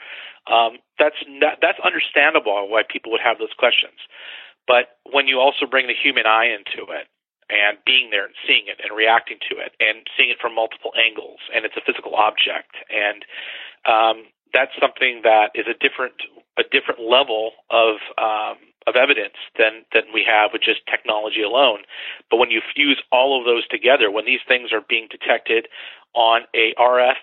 Um, 0.47 0.79
that's 0.99 1.19
not, 1.29 1.59
that's 1.61 1.79
understandable 1.85 2.69
why 2.69 2.83
people 2.89 3.13
would 3.13 3.21
have 3.21 3.39
those 3.39 3.53
questions. 3.59 3.99
But 4.67 4.99
when 5.11 5.27
you 5.27 5.41
also 5.41 5.67
bring 5.67 5.87
the 5.87 5.95
human 5.95 6.27
eye 6.27 6.47
into 6.47 6.91
it, 6.91 7.07
and 7.49 7.79
being 7.87 8.11
there 8.11 8.27
and 8.27 8.35
seeing 8.47 8.67
it 8.67 8.81
and 8.83 8.91
reacting 8.97 9.39
to 9.51 9.55
it 9.59 9.71
and 9.79 10.07
seeing 10.17 10.31
it 10.31 10.39
from 10.41 10.55
multiple 10.55 10.91
angles 10.99 11.39
and 11.55 11.65
it's 11.65 11.77
a 11.77 11.85
physical 11.87 12.15
object 12.15 12.75
and 12.91 13.23
um, 13.87 14.27
that's 14.53 14.73
something 14.81 15.23
that 15.23 15.55
is 15.55 15.67
a 15.71 15.79
different 15.79 16.15
a 16.59 16.65
different 16.73 17.01
level 17.01 17.53
of 17.71 18.03
um, 18.19 18.57
of 18.87 18.95
evidence 18.95 19.35
than 19.59 19.85
than 19.93 20.05
we 20.15 20.25
have 20.27 20.51
with 20.53 20.63
just 20.63 20.87
technology 20.87 21.43
alone. 21.43 21.81
But 22.31 22.39
when 22.39 22.51
you 22.51 22.61
fuse 22.75 23.03
all 23.11 23.39
of 23.39 23.45
those 23.45 23.67
together, 23.69 24.11
when 24.11 24.25
these 24.25 24.45
things 24.47 24.73
are 24.73 24.81
being 24.81 25.09
detected 25.11 25.69
on 26.15 26.43
a 26.55 26.75
RF, 26.79 27.19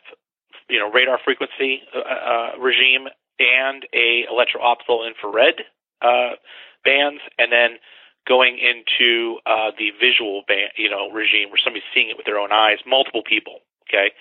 you 0.69 0.79
know, 0.79 0.91
radar 0.91 1.19
frequency 1.23 1.81
uh, 1.95 1.99
uh, 1.99 2.49
regime 2.59 3.07
and 3.39 3.87
a 3.93 4.25
electro 4.29 4.61
optical 4.61 5.07
infrared 5.07 5.63
uh, 6.01 6.35
bands, 6.83 7.21
and 7.39 7.51
then 7.51 7.79
going 8.27 8.57
into 8.59 9.39
uh, 9.45 9.71
the 9.77 9.91
visual 9.99 10.43
band, 10.47 10.71
you 10.77 10.89
know, 10.89 11.09
regime 11.11 11.49
where 11.49 11.59
somebody's 11.63 11.87
seeing 11.93 12.09
it 12.09 12.17
with 12.17 12.25
their 12.25 12.39
own 12.39 12.51
eyes, 12.51 12.77
multiple 12.85 13.23
people. 13.23 13.59
Okay, 13.89 14.11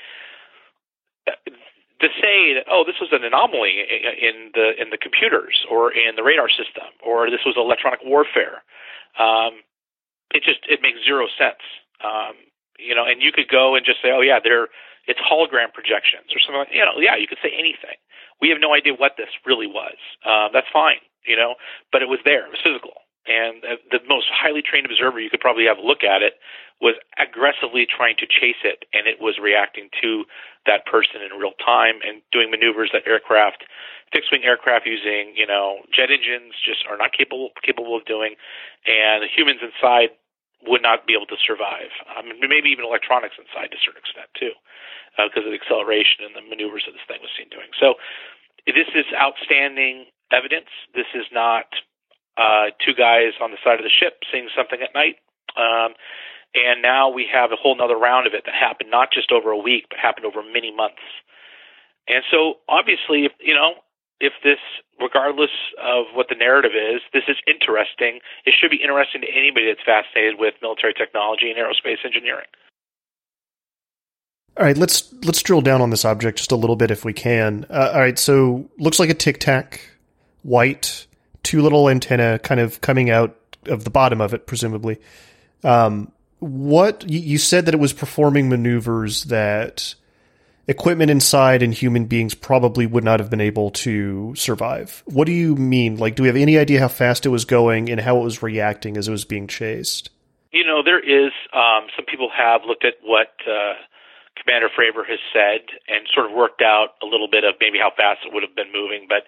to 2.02 2.09
say 2.21 2.54
that 2.59 2.66
oh, 2.66 2.82
this 2.85 2.99
was 3.00 3.11
an 3.14 3.23
anomaly 3.25 3.78
in 3.78 4.50
the 4.54 4.75
in 4.76 4.90
the 4.90 4.99
computers 4.99 5.64
or 5.71 5.94
in 5.94 6.16
the 6.18 6.23
radar 6.23 6.50
system, 6.50 6.90
or 6.99 7.30
this 7.30 7.47
was 7.47 7.54
electronic 7.56 8.00
warfare, 8.04 8.66
um, 9.18 9.62
it 10.35 10.42
just 10.42 10.66
it 10.68 10.82
makes 10.82 10.99
zero 11.06 11.26
sense. 11.38 11.62
Um, 12.02 12.35
you 12.78 12.94
know, 12.94 13.06
and 13.06 13.23
you 13.23 13.30
could 13.30 13.49
go 13.49 13.76
and 13.78 13.87
just 13.87 14.02
say, 14.02 14.11
oh 14.11 14.21
yeah, 14.21 14.42
they're 14.42 14.68
it's 15.06 15.21
hologram 15.23 15.73
projections 15.73 16.30
or 16.35 16.38
something. 16.42 16.66
Like, 16.66 16.75
you 16.75 16.82
know, 16.82 16.99
yeah, 16.99 17.16
you 17.16 17.26
could 17.26 17.42
say 17.42 17.54
anything. 17.54 17.99
We 18.40 18.50
have 18.50 18.59
no 18.59 18.75
idea 18.75 18.94
what 18.94 19.14
this 19.16 19.30
really 19.47 19.71
was. 19.71 19.99
Um, 20.26 20.50
that's 20.52 20.66
fine, 20.73 20.99
you 21.26 21.37
know, 21.38 21.54
but 21.90 22.02
it 22.02 22.11
was 22.11 22.18
there. 22.25 22.47
It 22.47 22.54
was 22.54 22.62
physical 22.62 23.01
and 23.26 23.62
the 23.90 24.00
most 24.08 24.26
highly 24.32 24.62
trained 24.62 24.86
observer 24.86 25.20
you 25.20 25.30
could 25.30 25.40
probably 25.40 25.66
have 25.66 25.78
look 25.78 26.02
at 26.02 26.22
it 26.22 26.34
was 26.82 26.98
aggressively 27.14 27.86
trying 27.86 28.18
to 28.18 28.26
chase 28.26 28.58
it, 28.66 28.84
and 28.90 29.06
it 29.06 29.22
was 29.22 29.38
reacting 29.38 29.86
to 30.02 30.26
that 30.66 30.82
person 30.82 31.22
in 31.22 31.38
real 31.38 31.54
time 31.62 32.02
and 32.02 32.22
doing 32.34 32.50
maneuvers 32.50 32.90
that 32.90 33.06
aircraft, 33.06 33.62
fixed-wing 34.10 34.42
aircraft 34.42 34.86
using 34.86 35.34
you 35.38 35.46
know 35.46 35.86
jet 35.94 36.10
engines 36.10 36.58
just 36.58 36.82
are 36.90 36.98
not 36.98 37.14
capable 37.14 37.54
capable 37.62 37.94
of 37.94 38.04
doing, 38.04 38.34
and 38.86 39.22
the 39.22 39.30
humans 39.30 39.62
inside 39.62 40.10
would 40.66 40.82
not 40.82 41.06
be 41.06 41.14
able 41.14 41.26
to 41.26 41.38
survive. 41.42 41.90
I 42.06 42.22
mean, 42.22 42.38
maybe 42.38 42.70
even 42.70 42.86
electronics 42.86 43.34
inside 43.38 43.74
to 43.74 43.78
a 43.78 43.82
certain 43.82 44.02
extent 44.02 44.30
too, 44.38 44.54
uh, 45.18 45.26
because 45.26 45.46
of 45.46 45.50
the 45.50 45.58
acceleration 45.58 46.22
and 46.26 46.34
the 46.34 46.42
maneuvers 46.46 46.86
that 46.86 46.94
this 46.94 47.06
thing 47.06 47.18
was 47.22 47.34
seen 47.34 47.50
doing. 47.50 47.70
So 47.78 47.98
this 48.66 48.90
is 48.94 49.06
outstanding 49.14 50.06
evidence. 50.30 50.70
This 50.94 51.10
is 51.14 51.26
not 51.34 51.66
uh, 52.36 52.72
two 52.84 52.94
guys 52.94 53.32
on 53.40 53.50
the 53.50 53.58
side 53.64 53.78
of 53.78 53.84
the 53.84 53.92
ship 53.92 54.22
seeing 54.30 54.48
something 54.56 54.80
at 54.80 54.94
night. 54.94 55.16
Um, 55.56 55.94
and 56.54 56.82
now 56.82 57.08
we 57.08 57.26
have 57.32 57.52
a 57.52 57.56
whole 57.56 57.76
other 57.80 57.96
round 57.96 58.26
of 58.26 58.34
it 58.34 58.44
that 58.44 58.54
happened 58.54 58.90
not 58.90 59.08
just 59.12 59.32
over 59.32 59.50
a 59.50 59.58
week, 59.58 59.86
but 59.88 59.98
happened 59.98 60.26
over 60.26 60.42
many 60.42 60.74
months. 60.74 61.02
And 62.08 62.24
so, 62.30 62.60
obviously, 62.68 63.24
if, 63.24 63.32
you 63.40 63.54
know, 63.54 63.80
if 64.20 64.32
this, 64.44 64.58
regardless 65.00 65.50
of 65.82 66.06
what 66.14 66.28
the 66.28 66.34
narrative 66.34 66.72
is, 66.74 67.00
this 67.12 67.24
is 67.28 67.36
interesting. 67.46 68.20
It 68.44 68.54
should 68.58 68.70
be 68.70 68.82
interesting 68.82 69.22
to 69.22 69.28
anybody 69.28 69.66
that's 69.66 69.84
fascinated 69.84 70.38
with 70.38 70.54
military 70.60 70.94
technology 70.94 71.50
and 71.50 71.58
aerospace 71.58 72.04
engineering. 72.04 72.46
All 74.58 74.66
right, 74.66 74.76
let's 74.76 75.12
let's 75.24 75.42
drill 75.42 75.62
down 75.62 75.80
on 75.80 75.88
this 75.88 76.04
object 76.04 76.36
just 76.36 76.52
a 76.52 76.56
little 76.56 76.76
bit 76.76 76.90
if 76.90 77.04
we 77.06 77.14
can. 77.14 77.64
Uh, 77.70 77.92
all 77.94 78.00
right, 78.00 78.18
so 78.18 78.68
looks 78.78 78.98
like 78.98 79.08
a 79.08 79.14
tic 79.14 79.40
tac, 79.40 79.80
white, 80.42 81.06
two 81.42 81.62
little 81.62 81.88
antenna 81.88 82.38
kind 82.38 82.61
of 82.61 82.80
coming 82.80 83.11
out 83.11 83.37
of 83.66 83.84
the 83.84 83.90
bottom 83.90 84.20
of 84.20 84.34
it, 84.34 84.46
presumably. 84.46 84.99
Um, 85.64 86.12
what 86.38 87.08
you 87.08 87.38
said 87.38 87.66
that 87.66 87.75
it 87.75 87.80
was 87.80 87.92
performing 87.92 88.49
maneuvers 88.49 89.25
that 89.25 89.94
equipment 90.66 91.11
inside 91.11 91.62
and 91.62 91.72
human 91.72 92.06
beings 92.06 92.34
probably 92.34 92.87
would 92.87 93.04
not 93.04 93.20
have 93.20 93.30
been 93.30 93.40
able 93.40 93.70
to 93.70 94.34
survive. 94.34 95.02
What 95.06 95.26
do 95.26 95.32
you 95.32 95.54
mean? 95.56 95.96
Like, 95.96 96.16
do 96.16 96.22
we 96.22 96.28
have 96.28 96.37
any 96.37 96.58
idea 96.58 96.80
how 96.80 96.88
fast 96.88 97.26
it 97.26 97.30
was 97.30 97.44
going 97.44 97.90
and 97.90 98.00
how 98.00 98.18
it 98.18 98.25
was 98.25 98.42
reacting 98.42 98.96
as 98.96 99.08
it 99.08 99.12
was 99.12 99.25
being 99.25 99.46
chased? 99.46 100.11
You 100.52 100.64
know, 100.64 100.82
there 100.82 101.00
is 101.00 101.32
um, 101.52 101.87
some 101.96 102.04
people 102.06 102.30
have 102.37 102.62
looked 102.66 102.84
at 102.84 102.94
what 103.02 103.28
uh, 103.49 103.75
Commander 104.42 104.68
Fravor 104.68 105.06
has 105.06 105.22
said 105.32 105.62
and 105.87 106.06
sort 106.11 106.26
of 106.26 106.32
worked 106.34 106.62
out 106.62 106.99
a 107.02 107.06
little 107.06 107.30
bit 107.30 107.44
of 107.44 107.54
maybe 107.62 107.78
how 107.78 107.90
fast 107.94 108.26
it 108.26 108.34
would 108.34 108.42
have 108.42 108.54
been 108.54 108.75
moving. 108.75 109.06
But 109.08 109.25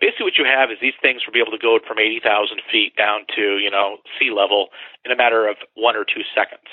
basically, 0.00 0.28
what 0.28 0.38
you 0.38 0.44
have 0.44 0.70
is 0.70 0.76
these 0.80 0.98
things 1.00 1.24
will 1.24 1.32
be 1.32 1.40
able 1.40 1.56
to 1.56 1.60
go 1.60 1.78
from 1.80 1.98
80,000 1.98 2.60
feet 2.70 2.96
down 2.96 3.24
to, 3.36 3.58
you 3.58 3.70
know, 3.70 3.98
sea 4.20 4.30
level 4.30 4.68
in 5.04 5.12
a 5.12 5.16
matter 5.16 5.48
of 5.48 5.56
one 5.74 5.96
or 5.96 6.04
two 6.04 6.22
seconds. 6.36 6.68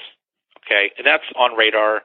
Okay. 0.66 0.92
And 0.98 1.08
that's 1.08 1.26
on 1.36 1.56
radar. 1.56 2.04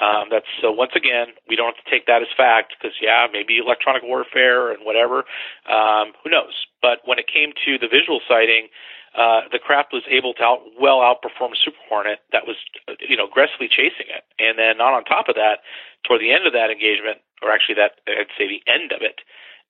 Um, 0.00 0.28
that's 0.30 0.48
so 0.62 0.72
once 0.72 0.92
again, 0.96 1.36
we 1.48 1.56
don't 1.56 1.74
have 1.74 1.84
to 1.84 1.90
take 1.90 2.06
that 2.06 2.22
as 2.22 2.28
fact 2.36 2.74
because 2.78 2.96
yeah, 3.02 3.26
maybe 3.30 3.58
electronic 3.58 4.02
warfare 4.02 4.72
and 4.72 4.84
whatever. 4.84 5.24
Um, 5.68 6.16
who 6.24 6.30
knows? 6.30 6.54
But 6.80 7.04
when 7.04 7.18
it 7.18 7.26
came 7.28 7.52
to 7.66 7.76
the 7.76 7.88
visual 7.88 8.20
sighting, 8.26 8.68
uh, 9.16 9.42
the 9.50 9.58
craft 9.58 9.92
was 9.92 10.02
able 10.08 10.34
to 10.34 10.42
out, 10.42 10.60
well 10.78 10.98
outperform 11.00 11.56
Super 11.58 11.82
Hornet 11.88 12.20
that 12.32 12.46
was, 12.46 12.56
you 13.00 13.16
know, 13.16 13.26
aggressively 13.26 13.68
chasing 13.68 14.06
it. 14.06 14.22
And 14.38 14.58
then 14.58 14.78
not 14.78 14.94
on 14.94 15.04
top 15.04 15.28
of 15.28 15.34
that, 15.34 15.66
toward 16.06 16.20
the 16.20 16.32
end 16.32 16.46
of 16.46 16.52
that 16.52 16.70
engagement, 16.70 17.18
or 17.42 17.50
actually 17.50 17.74
that 17.74 17.98
I'd 18.06 18.30
say 18.38 18.46
the 18.46 18.62
end 18.70 18.92
of 18.92 19.02
it, 19.02 19.20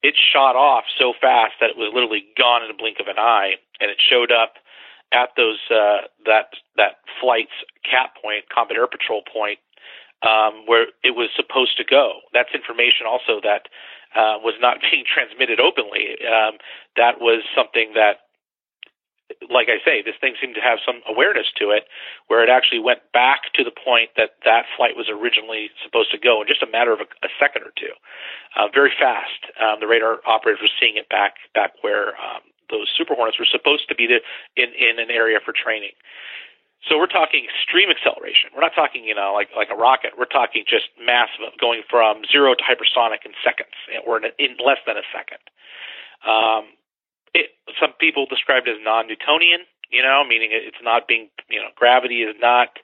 it 0.03 0.15
shot 0.17 0.55
off 0.55 0.85
so 0.97 1.13
fast 1.19 1.53
that 1.59 1.69
it 1.71 1.77
was 1.77 1.91
literally 1.93 2.25
gone 2.37 2.63
in 2.63 2.69
a 2.69 2.77
blink 2.77 2.97
of 2.99 3.07
an 3.07 3.17
eye, 3.17 3.55
and 3.79 3.89
it 3.89 3.97
showed 4.01 4.31
up 4.31 4.55
at 5.13 5.29
those 5.35 5.59
uh, 5.69 6.07
that 6.25 6.53
that 6.77 7.01
flight's 7.19 7.53
cap 7.83 8.15
point, 8.21 8.45
Combat 8.49 8.77
Air 8.77 8.87
Patrol 8.87 9.21
point, 9.21 9.59
um, 10.23 10.65
where 10.65 10.87
it 11.03 11.15
was 11.15 11.29
supposed 11.35 11.77
to 11.77 11.83
go. 11.83 12.21
That's 12.33 12.53
information 12.53 13.05
also 13.05 13.41
that 13.43 13.67
uh, 14.15 14.37
was 14.41 14.55
not 14.59 14.77
being 14.91 15.03
transmitted 15.05 15.59
openly. 15.59 16.17
Um, 16.25 16.57
that 16.95 17.21
was 17.21 17.43
something 17.55 17.93
that 17.93 18.30
like 19.49 19.69
I 19.69 19.81
say, 19.83 20.01
this 20.01 20.15
thing 20.21 20.35
seemed 20.39 20.55
to 20.55 20.61
have 20.61 20.79
some 20.85 21.01
awareness 21.09 21.47
to 21.57 21.71
it, 21.71 21.89
where 22.27 22.43
it 22.43 22.49
actually 22.49 22.79
went 22.79 23.01
back 23.13 23.53
to 23.55 23.63
the 23.63 23.71
point 23.73 24.13
that 24.17 24.37
that 24.45 24.65
flight 24.77 24.95
was 24.95 25.09
originally 25.09 25.71
supposed 25.81 26.11
to 26.11 26.19
go 26.19 26.41
in 26.41 26.47
just 26.47 26.61
a 26.61 26.69
matter 26.69 26.93
of 26.93 27.01
a, 27.01 27.09
a 27.25 27.29
second 27.39 27.63
or 27.63 27.73
two, 27.73 27.93
uh, 28.55 28.67
very 28.69 28.93
fast. 28.93 29.49
Um, 29.57 29.79
the 29.79 29.87
radar 29.87 30.19
operators 30.27 30.61
were 30.61 30.75
seeing 30.79 30.97
it 30.97 31.09
back 31.09 31.41
back 31.55 31.73
where 31.81 32.13
um, 32.21 32.45
those 32.69 32.87
Super 32.93 33.15
Hornets 33.15 33.39
were 33.39 33.49
supposed 33.49 33.89
to 33.89 33.95
be 33.95 34.05
in 34.05 34.69
in 34.77 34.99
an 34.99 35.09
area 35.09 35.39
for 35.43 35.53
training. 35.53 35.97
So 36.89 36.97
we're 36.97 37.11
talking 37.11 37.45
extreme 37.45 37.93
acceleration. 37.93 38.49
We're 38.55 38.65
not 38.65 38.73
talking, 38.73 39.05
you 39.05 39.13
know, 39.13 39.33
like 39.33 39.49
like 39.55 39.69
a 39.69 39.77
rocket. 39.77 40.17
We're 40.17 40.29
talking 40.29 40.65
just 40.65 40.89
massive, 40.97 41.53
going 41.59 41.83
from 41.89 42.25
zero 42.25 42.55
to 42.55 42.63
hypersonic 42.63 43.21
in 43.25 43.33
seconds, 43.45 43.73
or 44.05 44.17
in, 44.17 44.33
in 44.39 44.57
less 44.57 44.81
than 44.85 44.97
a 44.97 45.05
second. 45.13 45.41
Um, 46.25 46.73
it, 47.33 47.51
some 47.79 47.93
people 47.99 48.25
describe 48.29 48.63
it 48.67 48.71
as 48.71 48.83
non-Newtonian, 48.83 49.61
you 49.89 50.01
know, 50.01 50.23
meaning 50.27 50.49
it's 50.51 50.81
not 50.83 51.07
being, 51.07 51.29
you 51.49 51.59
know, 51.59 51.69
gravity 51.75 52.23
is 52.23 52.35
not 52.39 52.79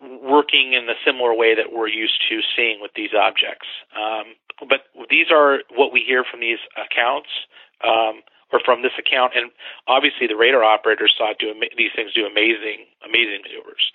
working 0.00 0.74
in 0.74 0.86
the 0.86 0.94
similar 1.04 1.34
way 1.34 1.54
that 1.54 1.72
we're 1.72 1.88
used 1.88 2.22
to 2.28 2.40
seeing 2.54 2.80
with 2.80 2.92
these 2.94 3.10
objects. 3.14 3.66
Um, 3.96 4.34
but 4.68 4.86
these 5.10 5.26
are 5.30 5.60
what 5.74 5.92
we 5.92 6.02
hear 6.06 6.24
from 6.28 6.40
these 6.40 6.58
accounts, 6.76 7.28
um, 7.84 8.22
or 8.52 8.60
from 8.60 8.82
this 8.82 8.92
account, 8.98 9.32
and 9.34 9.50
obviously 9.88 10.26
the 10.26 10.36
radar 10.36 10.62
operators 10.62 11.14
saw 11.16 11.32
do 11.38 11.54
these 11.76 11.90
things 11.96 12.12
do 12.12 12.26
amazing, 12.26 12.84
amazing 13.02 13.40
maneuvers. 13.42 13.90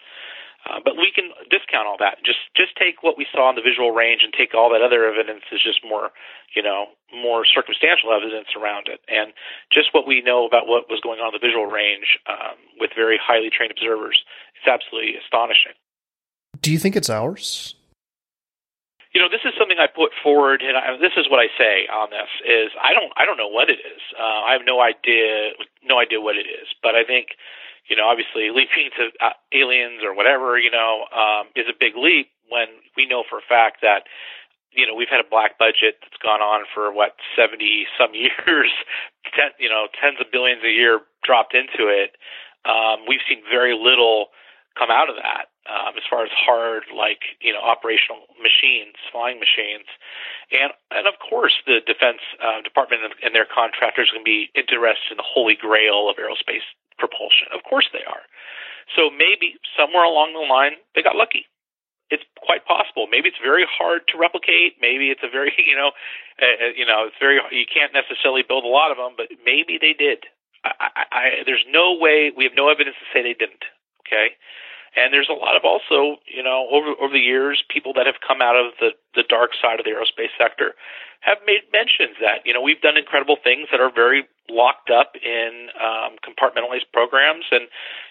Uh, 0.68 0.80
but 0.84 0.98
we 0.98 1.12
can 1.16 1.32
discount 1.50 1.88
all 1.88 1.96
that. 2.00 2.20
Just 2.26 2.40
just 2.56 2.76
take 2.76 3.02
what 3.02 3.18
we 3.18 3.26
saw 3.32 3.50
in 3.50 3.56
the 3.56 3.62
visual 3.62 3.92
range 3.92 4.22
and 4.24 4.34
take 4.34 4.54
all 4.54 4.70
that 4.72 4.82
other 4.82 5.08
evidence 5.08 5.44
as 5.54 5.62
just 5.64 5.80
more, 5.84 6.12
you 6.56 6.62
know, 6.62 6.88
more 7.16 7.46
circumstantial 7.46 8.12
evidence 8.12 8.52
around 8.52 8.88
it. 8.92 9.00
And 9.08 9.32
just 9.72 9.94
what 9.94 10.06
we 10.06 10.22
know 10.22 10.46
about 10.46 10.68
what 10.68 10.90
was 10.90 11.00
going 11.00 11.20
on 11.20 11.32
in 11.32 11.40
the 11.40 11.46
visual 11.46 11.68
range 11.68 12.20
um, 12.28 12.60
with 12.80 12.92
very 12.96 13.18
highly 13.22 13.50
trained 13.50 13.72
observers, 13.72 14.24
it's 14.60 14.68
absolutely 14.68 15.16
astonishing. 15.16 15.74
Do 16.60 16.72
you 16.72 16.80
think 16.80 16.96
it's 16.96 17.10
ours? 17.10 17.76
You 19.14 19.22
know, 19.24 19.30
this 19.32 19.42
is 19.46 19.54
something 19.58 19.80
I 19.80 19.88
put 19.88 20.12
forward, 20.22 20.62
and 20.62 20.76
I, 20.76 20.98
this 21.00 21.16
is 21.16 21.32
what 21.32 21.40
I 21.40 21.48
say 21.58 21.88
on 21.88 22.12
this: 22.12 22.28
is 22.44 22.76
I 22.76 22.92
don't 22.92 23.14
I 23.16 23.24
don't 23.24 23.38
know 23.38 23.48
what 23.48 23.70
it 23.70 23.80
is. 23.80 24.02
Uh, 24.20 24.44
I 24.44 24.52
have 24.52 24.68
no 24.68 24.82
idea 24.82 25.56
no 25.82 25.98
idea 25.98 26.20
what 26.20 26.36
it 26.36 26.46
is, 26.46 26.68
but 26.84 26.94
I 26.94 27.08
think 27.08 27.40
you 27.90 27.96
know, 27.96 28.08
obviously 28.08 28.50
leaping 28.52 28.92
to 28.98 29.12
uh, 29.24 29.36
aliens 29.54 30.04
or 30.04 30.14
whatever, 30.14 30.58
you 30.60 30.72
know, 30.72 31.06
um, 31.12 31.48
is 31.56 31.66
a 31.70 31.76
big 31.78 31.96
leap 31.96 32.30
when 32.50 32.68
we 32.96 33.08
know 33.08 33.24
for 33.28 33.40
a 33.40 33.48
fact 33.48 33.80
that, 33.82 34.04
you 34.72 34.86
know, 34.86 34.94
we've 34.94 35.10
had 35.10 35.20
a 35.20 35.30
black 35.30 35.58
budget 35.58 36.00
that's 36.04 36.20
gone 36.22 36.42
on 36.42 36.66
for 36.74 36.92
what, 36.92 37.16
70 37.36 37.88
some 37.98 38.14
years, 38.14 38.72
ten, 39.36 39.52
you 39.60 39.70
know, 39.70 39.88
tens 40.00 40.18
of 40.20 40.32
billions 40.32 40.64
a 40.64 40.72
year 40.72 41.02
dropped 41.24 41.56
into 41.56 41.88
it. 41.88 42.16
Um, 42.68 43.08
we've 43.08 43.24
seen 43.28 43.42
very 43.50 43.74
little 43.74 44.28
come 44.78 44.92
out 44.92 45.10
of 45.10 45.16
that 45.16 45.50
um, 45.66 45.98
as 45.98 46.04
far 46.10 46.24
as 46.24 46.32
hard, 46.32 46.84
like 46.96 47.36
you 47.42 47.52
know, 47.52 47.60
operational 47.60 48.30
machines, 48.38 48.96
flying 49.12 49.40
machines, 49.40 49.90
and 50.52 50.72
and 50.92 51.08
of 51.08 51.16
course 51.18 51.58
the 51.66 51.82
Defense 51.82 52.22
uh, 52.40 52.62
Department 52.62 53.02
and 53.24 53.34
their 53.34 53.48
contractors 53.48 54.10
are 54.10 54.20
going 54.20 54.26
to 54.26 54.30
be 54.30 54.52
interested 54.54 55.12
in 55.12 55.18
the 55.18 55.28
holy 55.28 55.56
grail 55.56 56.10
of 56.10 56.16
aerospace 56.18 56.66
propulsion. 56.98 57.48
Of 57.54 57.64
course 57.64 57.90
they 57.94 58.04
are. 58.04 58.26
So 58.96 59.10
maybe 59.10 59.60
somewhere 59.76 60.04
along 60.04 60.34
the 60.34 60.46
line 60.46 60.80
they 60.96 61.04
got 61.04 61.16
lucky. 61.16 61.46
It's 62.10 62.24
quite 62.40 62.64
possible. 62.64 63.08
Maybe 63.12 63.28
it's 63.28 63.42
very 63.44 63.68
hard 63.68 64.08
to 64.10 64.18
replicate. 64.18 64.80
Maybe 64.80 65.12
it's 65.12 65.24
a 65.24 65.32
very 65.32 65.54
you 65.70 65.76
know, 65.76 65.92
uh, 66.42 66.72
you 66.76 66.86
know, 66.86 67.08
it's 67.08 67.20
very 67.20 67.40
you 67.52 67.68
can't 67.68 67.94
necessarily 67.94 68.44
build 68.44 68.64
a 68.64 68.72
lot 68.72 68.92
of 68.92 68.98
them, 68.98 69.14
but 69.18 69.28
maybe 69.44 69.78
they 69.80 69.94
did. 69.94 70.26
I, 70.66 70.72
I, 70.80 71.04
I, 71.12 71.24
there's 71.46 71.64
no 71.70 71.96
way 71.96 72.32
we 72.36 72.44
have 72.44 72.58
no 72.58 72.70
evidence 72.70 72.98
to 73.00 73.08
say 73.14 73.22
they 73.22 73.38
didn't. 73.38 73.64
Okay, 74.08 74.36
and 74.96 75.14
there's 75.14 75.30
a 75.30 75.36
lot 75.36 75.56
of 75.56 75.64
also, 75.66 76.22
you 76.26 76.44
know, 76.44 76.68
over 76.72 76.94
over 77.02 77.14
the 77.14 77.24
years, 77.24 77.64
people 77.70 77.94
that 77.96 78.06
have 78.06 78.24
come 78.26 78.42
out 78.42 78.56
of 78.56 78.74
the 78.80 78.92
the 79.16 79.24
dark 79.28 79.52
side 79.60 79.80
of 79.80 79.86
the 79.86 79.92
aerospace 79.92 80.34
sector 80.38 80.74
have 81.22 81.38
made 81.46 81.66
mentions 81.74 82.16
that 82.22 82.46
you 82.46 82.54
know 82.54 82.62
we've 82.62 82.82
done 82.82 82.98
incredible 82.98 83.38
things 83.42 83.68
that 83.72 83.82
are 83.82 83.92
very 83.92 84.28
locked 84.50 84.90
up 84.90 85.14
in 85.20 85.70
um, 85.76 86.16
compartmentalized 86.24 86.88
programs, 86.94 87.46
and 87.52 87.68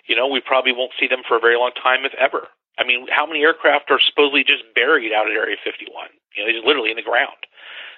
you 0.06 0.14
know 0.14 0.26
we 0.26 0.40
probably 0.40 0.73
won't 0.73 0.92
see 0.99 1.09
them 1.09 1.23
for 1.26 1.37
a 1.37 1.40
very 1.40 1.56
long 1.56 1.73
time, 1.73 2.04
if 2.04 2.12
ever. 2.18 2.49
I 2.78 2.85
mean, 2.85 3.06
how 3.09 3.25
many 3.25 3.40
aircraft 3.40 3.90
are 3.90 4.00
supposedly 4.00 4.45
just 4.45 4.62
buried 4.75 5.12
out 5.12 5.26
at 5.26 5.33
Area 5.33 5.56
51? 5.64 5.88
You 6.37 6.45
know, 6.45 6.52
they're 6.52 6.61
literally 6.61 6.92
in 6.92 7.00
the 7.00 7.06
ground. 7.06 7.49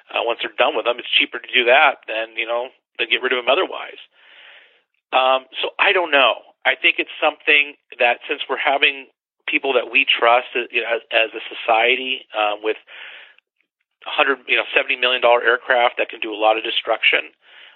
Uh, 0.07 0.23
once 0.23 0.39
they're 0.41 0.55
done 0.55 0.77
with 0.79 0.87
them, 0.87 1.03
it's 1.03 1.11
cheaper 1.11 1.43
to 1.43 1.51
do 1.51 1.67
that 1.67 2.07
than 2.07 2.37
you 2.37 2.47
know 2.47 2.69
than 2.99 3.11
get 3.11 3.23
rid 3.23 3.33
of 3.33 3.43
them 3.43 3.51
otherwise. 3.51 4.01
Um, 5.13 5.49
so 5.61 5.71
I 5.79 5.93
don't 5.93 6.11
know. 6.13 6.48
I 6.65 6.75
think 6.75 6.97
it's 6.99 7.15
something 7.23 7.75
that 7.99 8.19
since 8.29 8.43
we're 8.49 8.61
having 8.61 9.09
people 9.47 9.73
that 9.75 9.91
we 9.91 10.05
trust 10.05 10.49
uh, 10.55 10.69
you 10.71 10.83
know, 10.83 10.89
as, 10.97 11.03
as 11.13 11.31
a 11.33 11.43
society 11.49 12.27
um, 12.37 12.61
with 12.63 12.77
100, 14.05 14.45
you 14.47 14.57
know, 14.57 14.65
70 14.75 14.97
million 14.97 15.23
dollar 15.23 15.43
aircraft 15.43 15.97
that 15.99 16.09
can 16.09 16.21
do 16.21 16.33
a 16.33 16.39
lot 16.39 16.57
of 16.57 16.65
destruction, 16.65 17.33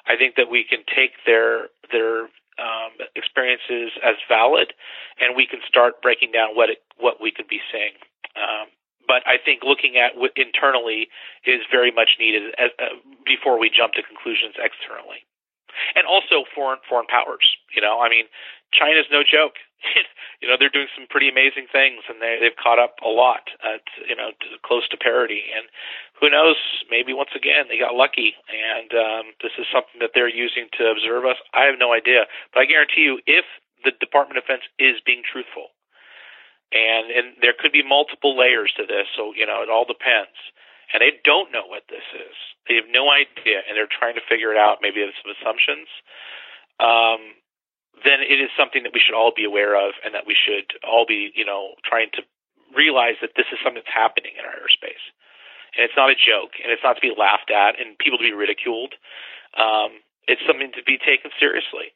I 0.07 0.17
think 0.17 0.37
that 0.37 0.51
we 0.51 0.65
can 0.65 0.85
take 0.87 1.13
their 1.27 1.69
their 1.91 2.29
um, 2.61 2.93
experiences 3.17 3.93
as 4.05 4.17
valid, 4.29 4.73
and 5.21 5.35
we 5.37 5.47
can 5.47 5.61
start 5.67 6.03
breaking 6.03 6.33
down 6.33 6.55
what 6.55 6.71
it, 6.71 6.79
what 6.99 7.21
we 7.21 7.31
could 7.31 7.49
be 7.49 7.61
seeing. 7.73 7.97
Um, 8.37 8.69
but 9.07 9.27
I 9.27 9.37
think 9.43 9.65
looking 9.65 9.97
at 9.97 10.15
w- 10.15 10.33
internally 10.37 11.09
is 11.45 11.61
very 11.71 11.91
much 11.91 12.17
needed 12.21 12.55
as, 12.59 12.71
uh, 12.79 12.97
before 13.25 13.59
we 13.59 13.71
jump 13.71 13.95
to 13.95 14.03
conclusions 14.03 14.55
externally 14.61 15.25
and 15.97 16.07
also 16.07 16.45
foreign 16.55 16.79
foreign 16.89 17.07
powers. 17.07 17.45
You 17.75 17.83
know, 17.83 18.01
I 18.01 18.09
mean, 18.09 18.27
China's 18.73 19.07
no 19.13 19.23
joke. 19.23 19.61
you 20.41 20.49
know, 20.49 20.57
they're 20.59 20.73
doing 20.73 20.91
some 20.97 21.07
pretty 21.11 21.29
amazing 21.29 21.67
things, 21.71 22.03
and 22.09 22.23
they 22.23 22.39
they've 22.41 22.57
caught 22.57 22.79
up 22.79 22.97
a 23.05 23.09
lot. 23.09 23.53
At, 23.63 23.85
you 24.09 24.17
know, 24.17 24.33
to, 24.33 24.47
close 24.65 24.89
to 24.89 24.97
parity, 24.97 25.49
and 25.55 25.69
who 26.19 26.31
knows? 26.31 26.57
Maybe 26.91 27.13
once 27.13 27.35
again 27.35 27.67
they 27.69 27.79
got 27.79 27.95
lucky, 27.95 28.35
and 28.49 28.91
um, 28.95 29.25
this 29.43 29.53
is 29.59 29.67
something 29.71 30.01
that 30.01 30.15
they're 30.15 30.31
using 30.31 30.69
to 30.79 30.91
observe 30.91 31.25
us. 31.27 31.37
I 31.53 31.67
have 31.67 31.79
no 31.79 31.93
idea, 31.93 32.27
but 32.55 32.61
I 32.61 32.67
guarantee 32.67 33.07
you, 33.07 33.21
if 33.27 33.45
the 33.85 33.93
Department 33.99 34.39
of 34.39 34.45
Defense 34.47 34.67
is 34.79 35.03
being 35.05 35.23
truthful, 35.27 35.75
and 36.71 37.11
and 37.11 37.27
there 37.43 37.55
could 37.59 37.73
be 37.73 37.83
multiple 37.83 38.39
layers 38.39 38.73
to 38.79 38.87
this, 38.87 39.11
so 39.15 39.35
you 39.35 39.47
know, 39.47 39.63
it 39.63 39.71
all 39.71 39.85
depends 39.85 40.37
and 40.93 41.01
they 41.01 41.17
don't 41.25 41.53
know 41.53 41.65
what 41.65 41.89
this 41.89 42.05
is. 42.13 42.37
They 42.69 42.77
have 42.77 42.89
no 42.93 43.09
idea, 43.09 43.65
and 43.65 43.75
they're 43.75 43.91
trying 43.91 44.15
to 44.15 44.25
figure 44.29 44.53
it 44.53 44.61
out. 44.61 44.85
Maybe 44.85 45.01
there's 45.01 45.17
some 45.25 45.33
assumptions. 45.33 45.89
Um, 46.79 47.41
then 48.05 48.21
it 48.21 48.41
is 48.41 48.51
something 48.57 48.83
that 48.85 48.93
we 48.93 49.01
should 49.01 49.15
all 49.15 49.33
be 49.35 49.45
aware 49.45 49.77
of, 49.77 49.95
and 50.05 50.15
that 50.15 50.27
we 50.27 50.37
should 50.37 50.73
all 50.85 51.05
be, 51.07 51.33
you 51.35 51.45
know, 51.45 51.75
trying 51.85 52.11
to 52.15 52.23
realize 52.77 53.17
that 53.21 53.31
this 53.37 53.47
is 53.53 53.59
something 53.63 53.83
that's 53.85 53.95
happening 53.95 54.33
in 54.39 54.45
our 54.45 54.55
airspace, 54.55 55.05
and 55.77 55.85
it's 55.85 55.97
not 55.97 56.11
a 56.11 56.17
joke, 56.17 56.57
and 56.63 56.73
it's 56.73 56.83
not 56.83 56.95
to 56.95 57.03
be 57.03 57.13
laughed 57.17 57.51
at, 57.51 57.81
and 57.81 57.99
people 57.99 58.19
to 58.19 58.25
be 58.25 58.33
ridiculed. 58.33 58.95
Um, 59.57 60.01
it's 60.27 60.43
something 60.47 60.73
to 60.77 60.83
be 60.85 60.99
taken 60.99 61.31
seriously. 61.39 61.93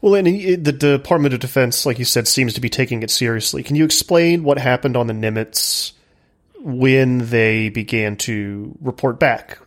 Well, 0.00 0.14
and 0.14 0.26
the 0.26 0.72
Department 0.72 1.32
of 1.32 1.40
Defense, 1.40 1.86
like 1.86 1.98
you 1.98 2.04
said, 2.04 2.28
seems 2.28 2.52
to 2.54 2.60
be 2.60 2.68
taking 2.68 3.02
it 3.02 3.10
seriously. 3.10 3.62
Can 3.62 3.76
you 3.76 3.84
explain 3.84 4.44
what 4.44 4.58
happened 4.58 4.96
on 4.96 5.06
the 5.06 5.14
Nimitz 5.14 5.92
when 6.64 7.18
they 7.28 7.68
began 7.68 8.16
to 8.16 8.74
report 8.80 9.20
back. 9.20 9.58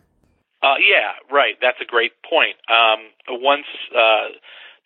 Uh, 0.63 0.73
yeah, 0.79 1.13
right. 1.31 1.53
That's 1.61 1.77
a 1.79 1.85
great 1.85 2.11
point. 2.27 2.57
Um, 2.67 3.05
once 3.29 3.67
uh, 3.95 4.33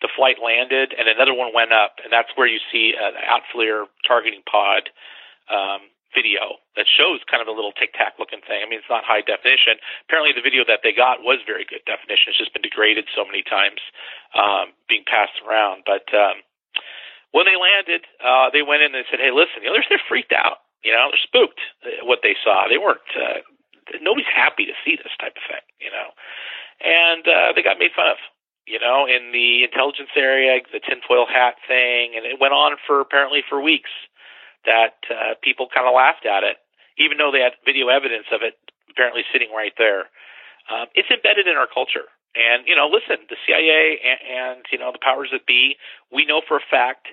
the 0.02 0.10
flight 0.12 0.36
landed 0.42 0.92
and 0.92 1.08
another 1.08 1.32
one 1.32 1.54
went 1.54 1.72
up, 1.72 2.02
and 2.02 2.12
that's 2.12 2.34
where 2.34 2.46
you 2.46 2.58
see 2.70 2.92
an 2.98 3.14
ATFLIR 3.16 3.86
targeting 4.06 4.42
pod 4.44 4.90
um, 5.48 5.88
video 6.12 6.60
that 6.76 6.84
shows 6.86 7.24
kind 7.28 7.40
of 7.40 7.48
a 7.48 7.54
little 7.56 7.72
tic 7.72 7.96
tac 7.96 8.20
looking 8.20 8.44
thing. 8.44 8.60
I 8.60 8.68
mean, 8.68 8.78
it's 8.78 8.92
not 8.92 9.04
high 9.04 9.24
definition. 9.24 9.80
Apparently, 10.06 10.36
the 10.36 10.44
video 10.44 10.64
that 10.68 10.84
they 10.84 10.92
got 10.92 11.24
was 11.24 11.40
very 11.44 11.64
good 11.64 11.82
definition. 11.88 12.32
It's 12.32 12.40
just 12.40 12.52
been 12.52 12.64
degraded 12.64 13.08
so 13.16 13.24
many 13.24 13.42
times, 13.42 13.80
um, 14.36 14.76
being 14.88 15.04
passed 15.08 15.40
around. 15.40 15.88
But 15.88 16.04
um, 16.12 16.44
when 17.32 17.48
they 17.48 17.56
landed, 17.56 18.04
uh, 18.20 18.52
they 18.52 18.62
went 18.62 18.84
in 18.84 18.92
and 18.94 19.08
said, 19.08 19.20
"Hey, 19.20 19.32
listen, 19.32 19.64
know, 19.64 19.72
they're, 19.72 19.88
they're 19.88 20.08
freaked 20.08 20.36
out. 20.36 20.64
You 20.84 20.92
know, 20.92 21.08
they're 21.10 21.26
spooked 21.26 21.62
uh, 21.82 22.04
what 22.04 22.20
they 22.22 22.36
saw. 22.44 22.68
They 22.68 22.78
weren't. 22.78 23.08
Uh, 23.16 23.40
nobody's 24.04 24.30
happy 24.30 24.68
to 24.68 24.76
see 24.84 24.96
this 25.00 25.12
type 25.18 25.34
of 25.34 25.44
thing. 25.48 25.64
You 25.80 25.90
know, 25.90 26.12
and 26.84 27.24
uh, 27.24 27.48
they 27.56 27.64
got 27.64 27.80
made 27.80 27.96
fun 27.96 28.12
of. 28.12 28.20
You 28.66 28.78
know, 28.78 29.06
in 29.10 29.32
the 29.32 29.64
intelligence 29.64 30.14
area, 30.14 30.60
the 30.72 30.78
tinfoil 30.78 31.26
hat 31.26 31.58
thing, 31.66 32.14
and 32.14 32.24
it 32.24 32.38
went 32.38 32.54
on 32.54 32.76
for 32.86 33.00
apparently 33.00 33.42
for 33.48 33.60
weeks. 33.60 33.90
That 34.64 35.02
uh, 35.10 35.34
people 35.42 35.66
kind 35.66 35.88
of 35.88 35.94
laughed 35.94 36.22
at 36.24 36.46
it, 36.46 36.62
even 36.96 37.18
though 37.18 37.34
they 37.34 37.42
had 37.42 37.58
video 37.66 37.88
evidence 37.88 38.30
of 38.30 38.42
it 38.46 38.54
apparently 38.88 39.26
sitting 39.32 39.50
right 39.50 39.74
there. 39.76 40.06
Um, 40.70 40.86
it's 40.94 41.10
embedded 41.10 41.50
in 41.50 41.58
our 41.58 41.66
culture. 41.66 42.06
And 42.38 42.64
you 42.66 42.76
know, 42.76 42.88
listen, 42.88 43.26
the 43.28 43.36
CIA 43.44 43.98
and, 43.98 44.20
and 44.22 44.58
you 44.70 44.78
know 44.78 44.92
the 44.92 45.02
powers 45.02 45.28
that 45.32 45.44
be, 45.44 45.76
we 46.12 46.24
know 46.24 46.40
for 46.46 46.56
a 46.56 46.64
fact 46.70 47.08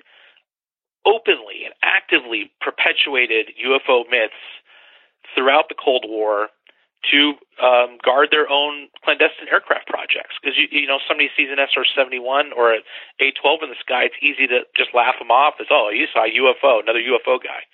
openly 1.04 1.64
and 1.64 1.74
actively 1.82 2.52
perpetuated 2.60 3.52
UFO 3.56 4.04
myths 4.10 4.38
throughout 5.34 5.68
the 5.68 5.74
Cold 5.76 6.04
War 6.08 6.48
to 7.08 7.40
um, 7.62 7.96
guard 8.04 8.28
their 8.30 8.48
own 8.50 8.92
clandestine 9.04 9.48
aircraft 9.48 9.88
projects. 9.88 10.36
Because 10.36 10.58
you, 10.60 10.68
you 10.68 10.86
know, 10.86 11.00
somebody 11.08 11.32
sees 11.32 11.48
an 11.48 11.56
SR-71 11.56 12.52
or 12.52 12.76
an 12.76 12.82
A-12 13.20 13.64
in 13.64 13.70
the 13.72 13.80
sky, 13.80 14.04
it's 14.04 14.20
easy 14.20 14.46
to 14.48 14.68
just 14.76 14.92
laugh 14.92 15.16
them 15.16 15.32
off 15.32 15.56
as, 15.60 15.72
oh, 15.72 15.88
you 15.88 16.04
saw 16.12 16.28
a 16.28 16.32
UFO, 16.32 16.82
another 16.84 17.00
UFO 17.00 17.40
guy. 17.40 17.64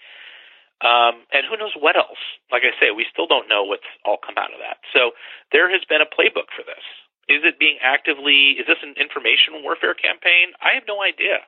Um, 0.85 1.25
and 1.33 1.49
who 1.49 1.57
knows 1.57 1.73
what 1.75 1.97
else? 1.97 2.21
Like 2.53 2.63
I 2.63 2.77
say, 2.79 2.93
we 2.93 3.09
still 3.09 3.27
don't 3.27 3.49
know 3.49 3.65
what's 3.65 3.89
all 4.05 4.21
come 4.21 4.37
out 4.37 4.53
of 4.53 4.61
that. 4.61 4.79
So 4.93 5.17
there 5.51 5.73
has 5.73 5.83
been 5.89 6.05
a 6.05 6.09
playbook 6.09 6.53
for 6.53 6.63
this. 6.63 6.85
Is 7.27 7.43
it 7.43 7.59
being 7.59 7.81
actively? 7.83 8.55
Is 8.61 8.69
this 8.69 8.79
an 8.85 8.95
information 8.95 9.65
warfare 9.65 9.97
campaign? 9.97 10.55
I 10.63 10.77
have 10.79 10.87
no 10.87 11.03
idea 11.03 11.43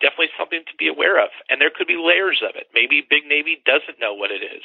definitely 0.00 0.32
something 0.36 0.62
to 0.66 0.76
be 0.78 0.88
aware 0.88 1.22
of. 1.22 1.30
And 1.48 1.60
there 1.60 1.72
could 1.72 1.86
be 1.86 1.96
layers 1.96 2.42
of 2.44 2.56
it. 2.56 2.68
Maybe 2.74 3.00
Big 3.00 3.24
Navy 3.24 3.62
doesn't 3.64 4.00
know 4.00 4.12
what 4.12 4.30
it 4.30 4.44
is. 4.44 4.64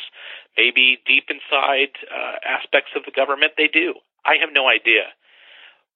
Maybe 0.57 0.99
deep 1.07 1.31
inside 1.31 1.95
uh, 2.11 2.43
aspects 2.43 2.91
of 2.95 3.03
the 3.05 3.15
government 3.15 3.53
they 3.55 3.71
do. 3.71 3.95
I 4.25 4.35
have 4.39 4.51
no 4.51 4.67
idea. 4.67 5.15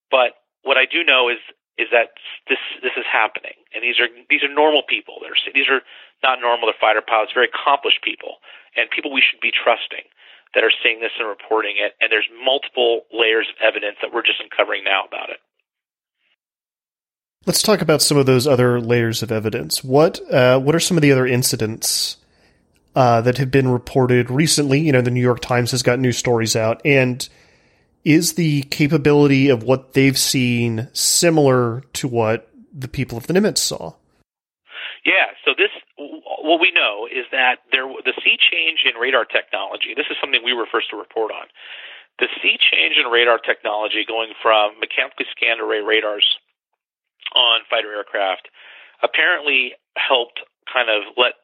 But 0.09 0.39
what 0.63 0.77
I 0.77 0.85
do 0.85 1.03
know 1.03 1.29
is 1.29 1.39
is 1.77 1.91
that 1.91 2.15
this 2.47 2.61
this 2.79 2.95
is 2.95 3.03
happening, 3.03 3.59
and 3.75 3.83
these 3.83 3.99
are 3.99 4.07
these 4.31 4.43
are 4.43 4.51
normal 4.51 4.83
people. 4.87 5.19
They're 5.19 5.35
these 5.51 5.67
are 5.67 5.83
not 6.23 6.39
normal. 6.39 6.71
They're 6.71 6.79
fighter 6.79 7.03
pilots, 7.03 7.35
very 7.35 7.51
accomplished 7.51 7.99
people, 8.01 8.39
and 8.75 8.89
people 8.89 9.11
we 9.11 9.21
should 9.21 9.43
be 9.43 9.51
trusting 9.51 10.07
that 10.55 10.63
are 10.63 10.71
seeing 10.71 11.03
this 11.03 11.11
and 11.19 11.27
reporting 11.27 11.75
it. 11.75 11.93
And 11.99 12.07
there's 12.07 12.31
multiple 12.31 13.03
layers 13.11 13.51
of 13.51 13.59
evidence 13.59 13.99
that 14.01 14.15
we're 14.15 14.23
just 14.23 14.39
uncovering 14.39 14.87
now 14.87 15.03
about 15.03 15.29
it. 15.29 15.43
Let's 17.45 17.61
talk 17.61 17.81
about 17.81 18.01
some 18.01 18.17
of 18.17 18.25
those 18.25 18.47
other 18.47 18.81
layers 18.81 19.21
of 19.21 19.31
evidence. 19.31 19.83
What 19.83 20.19
uh, 20.31 20.59
what 20.59 20.73
are 20.73 20.79
some 20.79 20.97
of 20.97 21.01
the 21.01 21.11
other 21.11 21.27
incidents 21.27 22.17
uh, 22.95 23.21
that 23.21 23.37
have 23.37 23.51
been 23.51 23.67
reported 23.67 24.31
recently? 24.31 24.79
You 24.79 24.91
know, 24.91 25.01
the 25.01 25.11
New 25.11 25.21
York 25.21 25.41
Times 25.41 25.69
has 25.69 25.83
got 25.83 25.99
new 25.99 26.11
stories 26.11 26.55
out, 26.55 26.81
and 26.83 27.27
is 28.03 28.33
the 28.33 28.63
capability 28.63 29.49
of 29.49 29.61
what 29.61 29.93
they've 29.93 30.17
seen 30.17 30.87
similar 30.93 31.81
to 31.93 32.07
what 32.07 32.49
the 32.73 32.87
people 32.87 33.15
of 33.15 33.27
the 33.27 33.33
Nimitz 33.33 33.59
saw? 33.59 33.93
Yeah. 35.05 35.37
So 35.45 35.53
this, 35.55 35.69
what 35.97 36.59
we 36.59 36.71
know 36.71 37.05
is 37.05 37.25
that 37.31 37.57
there 37.71 37.85
the 37.85 38.13
sea 38.23 38.37
change 38.41 38.85
in 38.91 38.99
radar 38.99 39.25
technology. 39.25 39.93
This 39.95 40.07
is 40.09 40.17
something 40.19 40.41
we 40.43 40.53
were 40.53 40.65
first 40.71 40.89
to 40.89 40.97
report 40.97 41.31
on. 41.31 41.45
The 42.17 42.27
sea 42.41 42.57
change 42.57 42.95
in 42.97 43.11
radar 43.11 43.37
technology 43.37 44.03
going 44.07 44.33
from 44.41 44.79
mechanically 44.79 45.27
scanned 45.35 45.61
array 45.61 45.81
radars 45.81 46.25
on 47.35 47.61
fighter 47.69 47.93
aircraft 47.93 48.47
apparently 49.03 49.73
helped 49.95 50.39
kind 50.71 50.89
of 50.89 51.13
let 51.17 51.35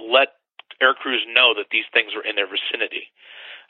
let 0.00 0.40
air 0.80 0.94
crews 0.94 1.26
know 1.28 1.52
that 1.52 1.68
these 1.70 1.84
things 1.92 2.16
were 2.16 2.24
in 2.24 2.36
their 2.36 2.48
vicinity. 2.48 3.12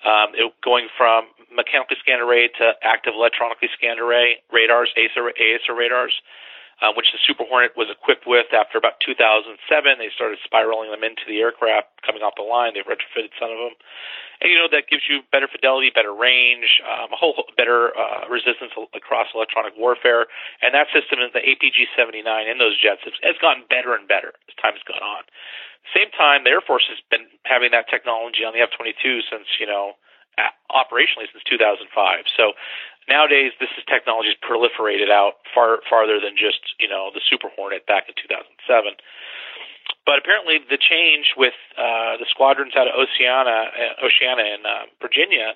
Um, 0.01 0.33
it, 0.33 0.49
going 0.65 0.89
from 0.97 1.29
mechanically 1.53 1.99
scanned 2.01 2.23
array 2.23 2.49
to 2.49 2.73
active 2.81 3.13
electronically 3.13 3.69
scanned 3.77 4.01
array 4.01 4.41
radars, 4.49 4.89
AESA, 4.97 5.21
AESA 5.21 5.77
radars, 5.77 6.15
uh, 6.81 6.89
which 6.97 7.13
the 7.13 7.21
Super 7.27 7.45
Hornet 7.45 7.77
was 7.77 7.93
equipped 7.93 8.25
with 8.25 8.49
after 8.57 8.79
about 8.79 8.97
2007. 9.05 9.61
They 10.01 10.09
started 10.17 10.41
spiraling 10.41 10.89
them 10.89 11.05
into 11.05 11.29
the 11.29 11.45
aircraft 11.45 12.01
coming 12.01 12.23
off 12.25 12.39
the 12.41 12.47
line. 12.47 12.73
They've 12.73 12.89
retrofitted 12.89 13.37
some 13.37 13.53
of 13.53 13.61
them. 13.61 13.77
And, 14.41 14.49
you 14.49 14.57
know, 14.57 14.69
that 14.73 14.89
gives 14.89 15.05
you 15.05 15.21
better 15.29 15.49
fidelity, 15.49 15.93
better 15.93 16.17
range, 16.17 16.81
um, 16.89 17.13
a 17.13 17.17
whole 17.17 17.45
better 17.57 17.93
uh, 17.93 18.25
resistance 18.29 18.73
across 18.97 19.29
electronic 19.37 19.77
warfare. 19.77 20.27
And 20.65 20.73
that 20.73 20.89
system, 20.93 21.21
is 21.21 21.33
the 21.37 21.45
APG 21.45 21.93
79 21.93 22.25
in 22.49 22.57
those 22.57 22.81
jets, 22.81 23.05
has, 23.05 23.37
gotten 23.37 23.69
better 23.69 23.93
and 23.93 24.09
better 24.09 24.33
as 24.49 24.57
time 24.57 24.73
has 24.73 24.85
gone 24.89 25.05
on. 25.05 25.29
Same 25.93 26.09
time, 26.17 26.45
the 26.45 26.53
Air 26.57 26.65
Force 26.65 26.89
has 26.89 27.01
been 27.13 27.29
having 27.45 27.73
that 27.73 27.89
technology 27.89 28.45
on 28.45 28.53
the 28.57 28.61
F 28.65 28.73
22 28.73 29.25
since, 29.29 29.49
you 29.61 29.69
know, 29.69 29.97
operationally 30.71 31.29
since 31.29 31.43
2005. 31.45 31.91
So 32.37 32.55
nowadays, 33.09 33.53
this 33.59 33.69
is 33.77 33.85
technology 33.85 34.33
has 34.33 34.41
proliferated 34.41 35.11
out 35.11 35.43
far 35.53 35.81
farther 35.89 36.21
than 36.23 36.39
just 36.39 36.63
you 36.79 36.89
know 36.89 37.11
the 37.13 37.21
Super 37.21 37.51
Hornet 37.53 37.87
back 37.87 38.09
in 38.09 38.15
2007. 38.15 38.95
But 40.11 40.19
apparently, 40.19 40.59
the 40.59 40.75
change 40.75 41.39
with 41.39 41.55
uh, 41.79 42.19
the 42.19 42.27
squadrons 42.27 42.75
out 42.75 42.91
of 42.91 42.99
Oceana, 42.99 43.71
uh, 43.71 44.03
Oceana 44.03 44.43
in 44.43 44.67
uh, 44.67 44.91
Virginia, 44.99 45.55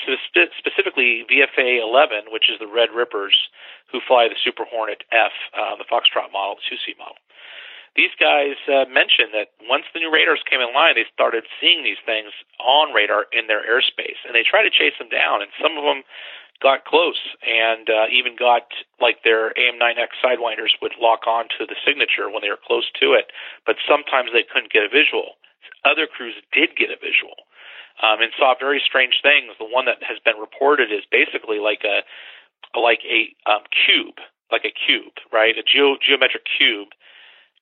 spe- 0.00 0.48
specifically 0.56 1.28
VFA 1.28 1.76
11, 1.76 2.32
which 2.32 2.48
is 2.48 2.56
the 2.56 2.66
Red 2.66 2.88
Rippers 2.88 3.36
who 3.92 4.00
fly 4.00 4.32
the 4.32 4.40
Super 4.40 4.64
Hornet 4.64 5.04
F, 5.12 5.36
uh, 5.52 5.76
the 5.76 5.84
Foxtrot 5.84 6.32
model, 6.32 6.56
the 6.56 6.64
2C 6.72 6.96
model 6.96 7.20
these 7.94 8.16
guys 8.16 8.56
uh, 8.72 8.88
mentioned 8.88 9.36
that 9.36 9.52
once 9.68 9.84
the 9.92 10.00
new 10.00 10.08
radars 10.08 10.40
came 10.48 10.64
in 10.64 10.72
line, 10.72 10.96
they 10.96 11.04
started 11.12 11.44
seeing 11.60 11.84
these 11.84 12.00
things 12.06 12.32
on 12.56 12.94
radar 12.96 13.26
in 13.36 13.48
their 13.48 13.60
airspace, 13.60 14.16
and 14.24 14.32
they 14.32 14.42
tried 14.42 14.64
to 14.64 14.72
chase 14.72 14.96
them 14.96 15.12
down. 15.12 15.44
And 15.44 15.52
some 15.60 15.76
of 15.76 15.84
them 15.84 16.00
got 16.62 16.84
close, 16.86 17.18
and 17.42 17.90
uh, 17.90 18.06
even 18.10 18.36
got 18.38 18.70
like 19.00 19.24
their 19.24 19.50
AIM-9X 19.58 20.14
sidewinders 20.22 20.78
would 20.80 20.94
lock 21.00 21.26
on 21.26 21.50
to 21.58 21.66
the 21.66 21.76
signature 21.84 22.30
when 22.30 22.40
they 22.40 22.50
were 22.50 22.62
close 22.62 22.86
to 23.02 23.12
it. 23.12 23.34
But 23.66 23.76
sometimes 23.82 24.30
they 24.32 24.46
couldn't 24.46 24.72
get 24.72 24.86
a 24.86 24.88
visual. 24.88 25.34
Other 25.84 26.06
crews 26.06 26.34
did 26.54 26.76
get 26.78 26.94
a 26.94 26.96
visual. 26.96 27.34
Um, 28.02 28.22
and 28.22 28.32
saw 28.38 28.54
very 28.58 28.82
strange 28.82 29.20
things. 29.22 29.52
The 29.58 29.68
one 29.68 29.84
that 29.84 30.02
has 30.02 30.18
been 30.24 30.40
reported 30.40 30.90
is 30.90 31.04
basically 31.10 31.58
like 31.58 31.84
a 31.84 32.02
like 32.78 33.04
a 33.04 33.34
um, 33.44 33.62
cube, 33.68 34.16
like 34.50 34.64
a 34.64 34.72
cube, 34.72 35.12
right? 35.30 35.54
A 35.58 35.62
geo- 35.62 36.00
geometric 36.00 36.44
cube 36.46 36.88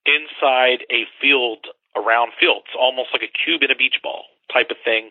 inside 0.05 0.87
a 0.89 1.03
field 1.19 1.67
around 1.95 2.31
fields, 2.39 2.71
almost 2.79 3.09
like 3.11 3.21
a 3.21 3.31
cube 3.31 3.61
in 3.61 3.71
a 3.71 3.75
beach 3.75 3.99
ball 4.01 4.23
type 4.51 4.71
of 4.71 4.77
thing 4.83 5.09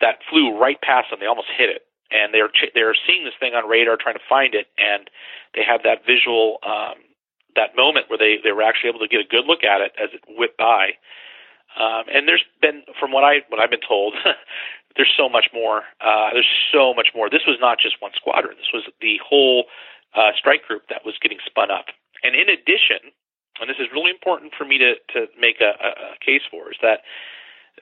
that 0.00 0.22
flew 0.30 0.56
right 0.56 0.80
past 0.80 1.10
them. 1.10 1.18
They 1.20 1.26
almost 1.26 1.50
hit 1.56 1.68
it, 1.68 1.82
and 2.10 2.32
they're 2.32 2.50
they're 2.74 2.96
seeing 3.06 3.24
this 3.24 3.34
thing 3.40 3.54
on 3.54 3.68
radar, 3.68 3.96
trying 3.96 4.16
to 4.16 4.28
find 4.28 4.54
it, 4.54 4.66
and 4.78 5.10
they 5.54 5.62
have 5.64 5.82
that 5.84 6.06
visual 6.06 6.58
um, 6.64 6.96
that 7.56 7.76
moment 7.76 8.06
where 8.08 8.18
they 8.18 8.38
they 8.42 8.52
were 8.52 8.62
actually 8.62 8.90
able 8.90 9.00
to 9.00 9.08
get 9.08 9.20
a 9.20 9.28
good 9.28 9.44
look 9.46 9.64
at 9.64 9.80
it 9.80 9.92
as 10.00 10.10
it 10.12 10.22
whipped 10.28 10.58
by. 10.58 10.96
Um, 11.78 12.08
and 12.10 12.26
there's 12.26 12.44
been, 12.62 12.82
from 12.98 13.12
what 13.12 13.24
I 13.24 13.44
what 13.48 13.60
I've 13.60 13.70
been 13.70 13.84
told, 13.86 14.14
there's 14.96 15.12
so 15.16 15.28
much 15.28 15.50
more. 15.52 15.84
Uh, 16.00 16.32
there's 16.32 16.48
so 16.72 16.94
much 16.94 17.14
more. 17.14 17.28
This 17.30 17.46
was 17.46 17.58
not 17.60 17.78
just 17.78 18.00
one 18.00 18.12
squadron. 18.16 18.56
This 18.56 18.72
was 18.72 18.88
the 19.00 19.20
whole 19.22 19.66
uh, 20.16 20.32
strike 20.36 20.64
group 20.66 20.88
that 20.88 21.04
was 21.04 21.14
getting 21.20 21.38
spun 21.44 21.70
up. 21.70 21.86
And 22.22 22.34
in 22.34 22.48
addition, 22.48 23.12
and 23.60 23.68
this 23.68 23.78
is 23.78 23.86
really 23.92 24.10
important 24.10 24.52
for 24.56 24.64
me 24.64 24.78
to, 24.78 24.94
to 25.14 25.26
make 25.38 25.60
a, 25.60 25.76
a 25.78 26.18
case 26.24 26.42
for, 26.50 26.70
is 26.70 26.78
that 26.82 27.06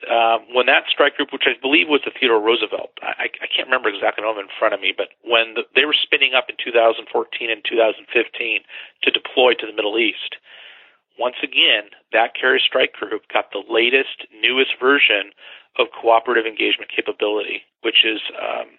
um, 0.05 0.45
when 0.53 0.65
that 0.67 0.85
strike 0.89 1.17
group, 1.17 1.33
which 1.33 1.49
I 1.49 1.59
believe 1.59 1.87
was 1.89 2.01
the 2.05 2.11
Theodore 2.11 2.41
Roosevelt, 2.41 2.93
I, 3.01 3.29
I 3.41 3.47
can't 3.49 3.67
remember 3.67 3.89
exactly 3.89 4.21
the 4.21 4.29
in 4.39 4.51
front 4.59 4.73
of 4.73 4.81
me, 4.81 4.93
but 4.95 5.09
when 5.23 5.55
the, 5.55 5.63
they 5.75 5.85
were 5.85 5.97
spinning 5.97 6.33
up 6.37 6.49
in 6.49 6.55
2014 6.61 7.03
and 7.49 7.61
2015 7.63 8.05
to 8.05 9.09
deploy 9.11 9.53
to 9.57 9.65
the 9.65 9.73
Middle 9.73 9.97
East, 9.97 10.37
once 11.17 11.37
again, 11.41 11.89
that 12.13 12.37
carrier 12.37 12.59
strike 12.59 12.93
group 12.93 13.25
got 13.33 13.49
the 13.51 13.63
latest, 13.65 14.29
newest 14.41 14.77
version 14.79 15.33
of 15.77 15.87
cooperative 15.89 16.45
engagement 16.45 16.93
capability, 16.93 17.65
which 17.81 18.05
is 18.05 18.21
um, 18.37 18.77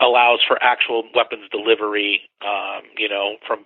allows 0.00 0.40
for 0.46 0.58
actual 0.62 1.04
weapons 1.14 1.46
delivery, 1.50 2.22
um, 2.42 2.82
you 2.96 3.08
know, 3.08 3.36
from 3.46 3.64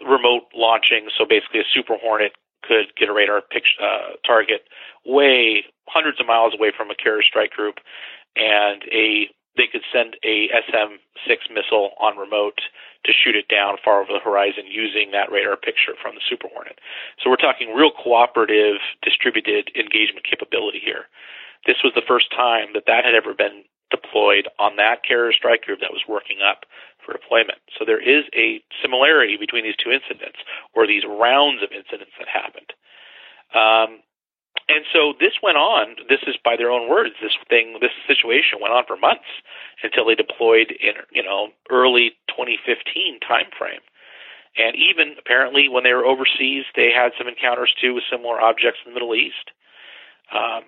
remote 0.00 0.48
launching. 0.54 1.08
So 1.16 1.24
basically, 1.24 1.60
a 1.60 1.68
Super 1.72 1.96
Hornet 2.00 2.32
could 2.62 2.94
get 2.98 3.08
a 3.08 3.12
radar 3.12 3.38
uh, 3.38 4.16
target 4.26 4.62
way 5.04 5.64
hundreds 5.88 6.20
of 6.20 6.26
miles 6.26 6.54
away 6.54 6.72
from 6.74 6.90
a 6.90 6.94
carrier 6.94 7.22
strike 7.22 7.50
group, 7.50 7.76
and 8.36 8.82
a 8.92 9.28
they 9.56 9.68
could 9.70 9.84
send 9.92 10.16
a 10.24 10.48
SM-6 10.48 11.52
missile 11.52 11.90
on 12.00 12.16
remote 12.16 12.60
to 13.04 13.12
shoot 13.12 13.36
it 13.36 13.48
down 13.48 13.76
far 13.84 14.00
over 14.00 14.12
the 14.12 14.24
horizon 14.24 14.64
using 14.64 15.10
that 15.10 15.30
radar 15.30 15.56
picture 15.56 15.92
from 16.00 16.14
the 16.14 16.24
Super 16.24 16.48
Hornet. 16.48 16.80
So 17.20 17.28
we're 17.28 17.36
talking 17.36 17.74
real 17.74 17.90
cooperative, 17.90 18.80
distributed 19.02 19.70
engagement 19.76 20.24
capability 20.24 20.80
here. 20.82 21.04
This 21.66 21.84
was 21.84 21.92
the 21.94 22.06
first 22.06 22.30
time 22.30 22.72
that 22.72 22.86
that 22.86 23.04
had 23.04 23.14
ever 23.14 23.34
been 23.34 23.64
deployed 23.90 24.48
on 24.58 24.76
that 24.76 25.04
carrier 25.04 25.32
strike 25.32 25.62
group 25.62 25.80
that 25.80 25.92
was 25.92 26.08
working 26.08 26.38
up 26.40 26.64
for 27.04 27.12
deployment. 27.12 27.58
So 27.78 27.84
there 27.84 28.00
is 28.00 28.24
a 28.34 28.62
similarity 28.80 29.36
between 29.36 29.64
these 29.64 29.76
two 29.76 29.90
incidents, 29.90 30.38
or 30.74 30.86
these 30.86 31.04
rounds 31.04 31.62
of 31.62 31.70
incidents 31.72 32.12
that 32.18 32.28
happened. 32.28 32.72
Um, 33.52 34.00
and 34.68 34.84
so 34.92 35.12
this 35.18 35.42
went 35.42 35.58
on. 35.58 35.96
This 36.08 36.22
is 36.26 36.36
by 36.44 36.56
their 36.56 36.70
own 36.70 36.88
words. 36.88 37.14
This 37.20 37.36
thing, 37.48 37.78
this 37.80 37.92
situation 38.06 38.60
went 38.60 38.72
on 38.72 38.84
for 38.86 38.96
months 38.96 39.28
until 39.82 40.06
they 40.06 40.14
deployed 40.14 40.70
in 40.70 40.94
you 41.10 41.22
know 41.22 41.48
early 41.70 42.14
2015 42.28 43.18
timeframe. 43.20 43.82
And 44.56 44.76
even 44.76 45.16
apparently 45.18 45.68
when 45.68 45.84
they 45.84 45.94
were 45.94 46.04
overseas, 46.04 46.64
they 46.76 46.92
had 46.92 47.12
some 47.16 47.26
encounters 47.26 47.72
too 47.80 47.94
with 47.94 48.04
similar 48.10 48.40
objects 48.40 48.80
in 48.84 48.92
the 48.92 48.94
Middle 48.94 49.14
East. 49.14 49.50
Um, 50.32 50.64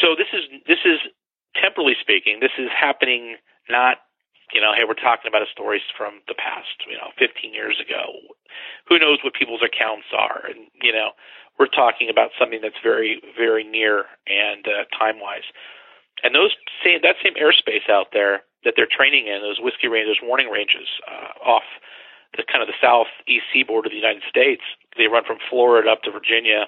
so 0.00 0.16
this 0.16 0.28
is 0.32 0.44
this 0.66 0.82
is 0.84 0.98
temporally 1.54 1.96
speaking, 2.00 2.38
this 2.40 2.54
is 2.58 2.70
happening 2.70 3.36
not 3.68 3.98
you 4.52 4.60
know, 4.60 4.72
hey, 4.74 4.84
we're 4.86 4.98
talking 4.98 5.28
about 5.28 5.42
a 5.42 5.50
story 5.50 5.82
from 5.96 6.20
the 6.28 6.34
past, 6.34 6.82
you 6.88 6.96
know, 6.96 7.10
15 7.18 7.54
years 7.54 7.78
ago. 7.78 8.18
Who 8.88 8.98
knows 8.98 9.18
what 9.22 9.34
people's 9.34 9.62
accounts 9.62 10.10
are? 10.16 10.42
And, 10.48 10.66
you 10.82 10.92
know, 10.92 11.12
we're 11.58 11.70
talking 11.70 12.08
about 12.10 12.30
something 12.38 12.60
that's 12.62 12.80
very, 12.82 13.22
very 13.36 13.64
near 13.64 14.06
and 14.26 14.66
uh, 14.66 14.84
time 14.96 15.20
wise. 15.20 15.46
And 16.22 16.34
those 16.34 16.52
same, 16.84 17.00
that 17.02 17.16
same 17.22 17.34
airspace 17.34 17.88
out 17.88 18.12
there 18.12 18.42
that 18.64 18.74
they're 18.76 18.90
training 18.90 19.26
in, 19.26 19.40
those 19.40 19.60
whiskey 19.60 19.88
ranges, 19.88 20.18
warning 20.22 20.50
ranges 20.50 20.88
uh, 21.08 21.32
off 21.40 21.64
the 22.36 22.44
kind 22.44 22.62
of 22.62 22.68
the 22.68 22.78
southeast 22.80 23.46
seaboard 23.52 23.86
of 23.86 23.92
the 23.92 23.98
United 23.98 24.22
States, 24.28 24.62
they 24.96 25.08
run 25.08 25.24
from 25.24 25.38
Florida 25.48 25.90
up 25.90 26.02
to 26.02 26.10
Virginia. 26.10 26.66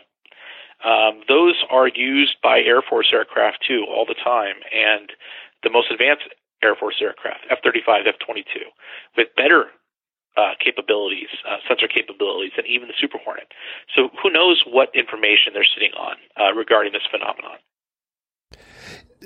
Um, 0.85 1.23
those 1.29 1.55
are 1.71 1.87
used 1.87 2.37
by 2.43 2.61
Air 2.61 2.83
Force 2.83 3.11
aircraft 3.13 3.65
too 3.67 3.87
all 3.89 4.05
the 4.05 4.19
time. 4.19 4.57
And 4.75 5.11
the 5.63 5.71
most 5.71 5.91
advanced 5.91 6.27
Air 6.63 6.75
Force 6.75 6.97
aircraft, 7.01 7.47
F-35, 7.51 8.07
F-22, 8.07 8.45
with 9.17 9.29
better 9.37 9.67
uh, 10.37 10.53
capabilities, 10.65 11.29
uh, 11.49 11.57
sensor 11.69 11.89
capabilities, 11.89 12.53
than 12.57 12.67
even 12.67 12.89
the 12.89 12.95
Super 12.99 13.19
Hornet. 13.23 13.49
So 13.95 14.09
who 14.23 14.31
knows 14.31 14.63
what 14.67 14.89
information 14.95 15.53
they're 15.53 15.67
sitting 15.75 15.93
on 15.93 16.17
uh, 16.41 16.55
regarding 16.55 16.93
this 16.93 17.03
phenomenon. 17.11 17.59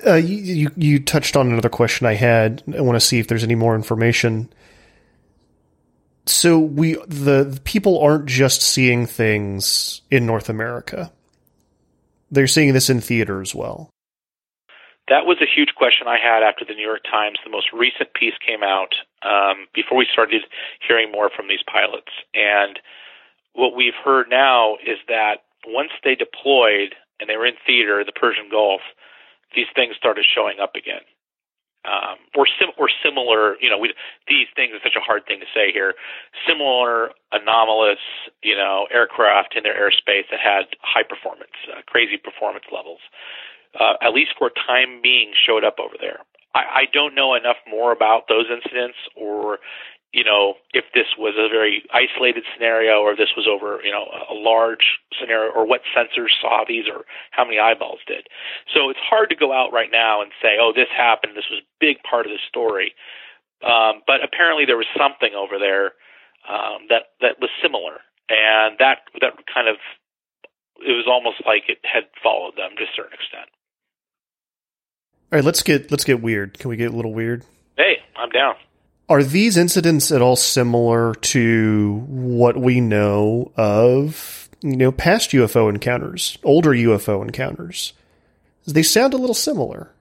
Uh, 0.06 0.14
you, 0.14 0.70
you 0.76 0.98
touched 0.98 1.36
on 1.36 1.48
another 1.48 1.68
question 1.68 2.06
I 2.06 2.14
had. 2.14 2.62
I 2.76 2.80
want 2.80 2.96
to 2.96 3.00
see 3.00 3.18
if 3.18 3.28
there's 3.28 3.44
any 3.44 3.54
more 3.54 3.74
information. 3.74 4.52
So 6.26 6.58
we 6.58 6.94
the, 7.06 7.44
the 7.44 7.60
people 7.64 8.00
aren't 8.00 8.26
just 8.26 8.60
seeing 8.60 9.06
things 9.06 10.02
in 10.10 10.26
North 10.26 10.48
America; 10.48 11.12
they're 12.30 12.48
seeing 12.48 12.72
this 12.74 12.90
in 12.90 13.00
theater 13.00 13.40
as 13.40 13.54
well 13.54 13.90
that 15.08 15.26
was 15.26 15.38
a 15.40 15.46
huge 15.46 15.74
question 15.76 16.08
I 16.08 16.18
had 16.18 16.42
after 16.42 16.64
the 16.64 16.74
New 16.74 16.84
York 16.84 17.04
Times, 17.04 17.38
the 17.44 17.50
most 17.50 17.72
recent 17.72 18.12
piece 18.14 18.34
came 18.44 18.62
out 18.62 18.94
um, 19.22 19.66
before 19.74 19.96
we 19.98 20.06
started 20.10 20.42
hearing 20.86 21.12
more 21.12 21.30
from 21.30 21.48
these 21.48 21.62
pilots. 21.62 22.10
And 22.34 22.78
what 23.52 23.76
we've 23.76 23.94
heard 23.94 24.28
now 24.28 24.76
is 24.84 24.98
that 25.08 25.46
once 25.66 25.92
they 26.02 26.14
deployed 26.14 26.94
and 27.20 27.30
they 27.30 27.36
were 27.36 27.46
in 27.46 27.54
theater, 27.64 28.00
in 28.00 28.06
the 28.06 28.12
Persian 28.12 28.48
Gulf, 28.50 28.80
these 29.54 29.66
things 29.74 29.94
started 29.96 30.26
showing 30.26 30.58
up 30.60 30.74
again. 30.74 31.06
Um, 31.86 32.18
or, 32.34 32.48
sim- 32.58 32.74
or 32.76 32.90
similar, 32.90 33.54
you 33.62 33.70
know, 33.70 33.78
we, 33.78 33.94
these 34.26 34.48
things 34.56 34.74
are 34.74 34.82
such 34.82 34.98
a 34.98 35.00
hard 35.00 35.24
thing 35.24 35.38
to 35.38 35.46
say 35.54 35.70
here. 35.70 35.94
Similar 36.42 37.12
anomalous, 37.30 38.02
you 38.42 38.56
know, 38.56 38.88
aircraft 38.90 39.54
in 39.54 39.62
their 39.62 39.78
airspace 39.78 40.26
that 40.32 40.40
had 40.42 40.66
high 40.82 41.04
performance, 41.04 41.54
uh, 41.70 41.82
crazy 41.86 42.16
performance 42.16 42.64
levels 42.72 42.98
uh, 43.78 43.94
at 44.00 44.14
least 44.14 44.32
for 44.38 44.50
time 44.50 45.00
being, 45.02 45.32
showed 45.34 45.64
up 45.64 45.76
over 45.78 45.94
there. 46.00 46.20
I, 46.54 46.60
I 46.60 46.84
don't 46.92 47.14
know 47.14 47.34
enough 47.34 47.56
more 47.68 47.92
about 47.92 48.28
those 48.28 48.46
incidents 48.50 48.96
or 49.14 49.58
you 50.16 50.24
know, 50.24 50.54
if 50.72 50.84
this 50.94 51.12
was 51.18 51.36
a 51.36 51.44
very 51.52 51.84
isolated 51.92 52.44
scenario 52.54 53.04
or 53.04 53.14
this 53.14 53.36
was 53.36 53.44
over, 53.44 53.84
you 53.84 53.92
know, 53.92 54.08
a 54.30 54.32
large 54.32 54.96
scenario 55.12 55.52
or 55.52 55.66
what 55.66 55.82
sensors 55.92 56.32
saw 56.40 56.64
these 56.66 56.88
or 56.88 57.04
how 57.32 57.44
many 57.44 57.58
eyeballs 57.58 58.00
did. 58.06 58.26
So 58.72 58.88
it's 58.88 59.02
hard 59.02 59.28
to 59.28 59.36
go 59.36 59.52
out 59.52 59.74
right 59.74 59.90
now 59.92 60.22
and 60.22 60.32
say, 60.40 60.56
oh, 60.58 60.72
this 60.74 60.88
happened. 60.88 61.36
This 61.36 61.50
was 61.50 61.60
a 61.60 61.68
big 61.80 62.00
part 62.00 62.24
of 62.24 62.32
the 62.32 62.40
story. 62.48 62.94
Um, 63.60 64.00
but 64.06 64.24
apparently 64.24 64.64
there 64.64 64.80
was 64.80 64.88
something 64.96 65.36
over 65.36 65.58
there 65.58 65.92
um, 66.48 66.88
that 66.88 67.12
that 67.20 67.40
was 67.40 67.50
similar, 67.60 68.00
and 68.28 68.76
that 68.78 69.08
that 69.20 69.32
kind 69.52 69.68
of 69.68 69.76
it 70.80 70.92
was 70.92 71.08
almost 71.08 71.40
like 71.44 71.68
it 71.68 71.80
had 71.82 72.04
followed 72.22 72.56
them 72.56 72.76
to 72.76 72.84
a 72.84 72.92
certain 72.94 73.16
extent. 73.16 73.48
All 75.32 75.38
right, 75.38 75.44
let's 75.44 75.64
get 75.64 75.90
let's 75.90 76.04
get 76.04 76.22
weird. 76.22 76.56
Can 76.58 76.70
we 76.70 76.76
get 76.76 76.92
a 76.92 76.96
little 76.96 77.12
weird? 77.12 77.44
Hey, 77.76 77.96
I'm 78.16 78.30
down. 78.30 78.54
Are 79.08 79.24
these 79.24 79.56
incidents 79.56 80.12
at 80.12 80.22
all 80.22 80.36
similar 80.36 81.14
to 81.14 82.04
what 82.08 82.56
we 82.56 82.80
know 82.80 83.52
of, 83.56 84.48
you 84.62 84.76
know, 84.76 84.92
past 84.92 85.30
UFO 85.30 85.68
encounters, 85.68 86.38
older 86.44 86.70
UFO 86.70 87.22
encounters? 87.22 87.92
They 88.66 88.82
sound 88.82 89.14
a 89.14 89.16
little 89.16 89.34
similar. 89.34 89.92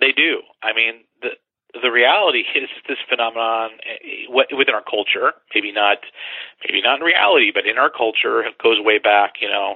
They 0.00 0.12
do. 0.12 0.38
I 0.62 0.72
mean, 0.72 1.02
the 1.20 1.30
the 1.80 1.90
reality 1.90 2.44
is 2.54 2.68
this 2.88 2.98
phenomenon 3.08 3.70
eh, 3.84 4.32
within 4.56 4.74
our 4.74 4.84
culture, 4.84 5.32
maybe 5.52 5.72
not, 5.72 5.98
maybe 6.64 6.80
not 6.80 7.00
in 7.00 7.04
reality, 7.04 7.50
but 7.52 7.66
in 7.66 7.76
our 7.76 7.90
culture, 7.90 8.40
it 8.42 8.56
goes 8.62 8.78
way 8.78 8.98
back, 8.98 9.34
you 9.40 9.48
know, 9.48 9.74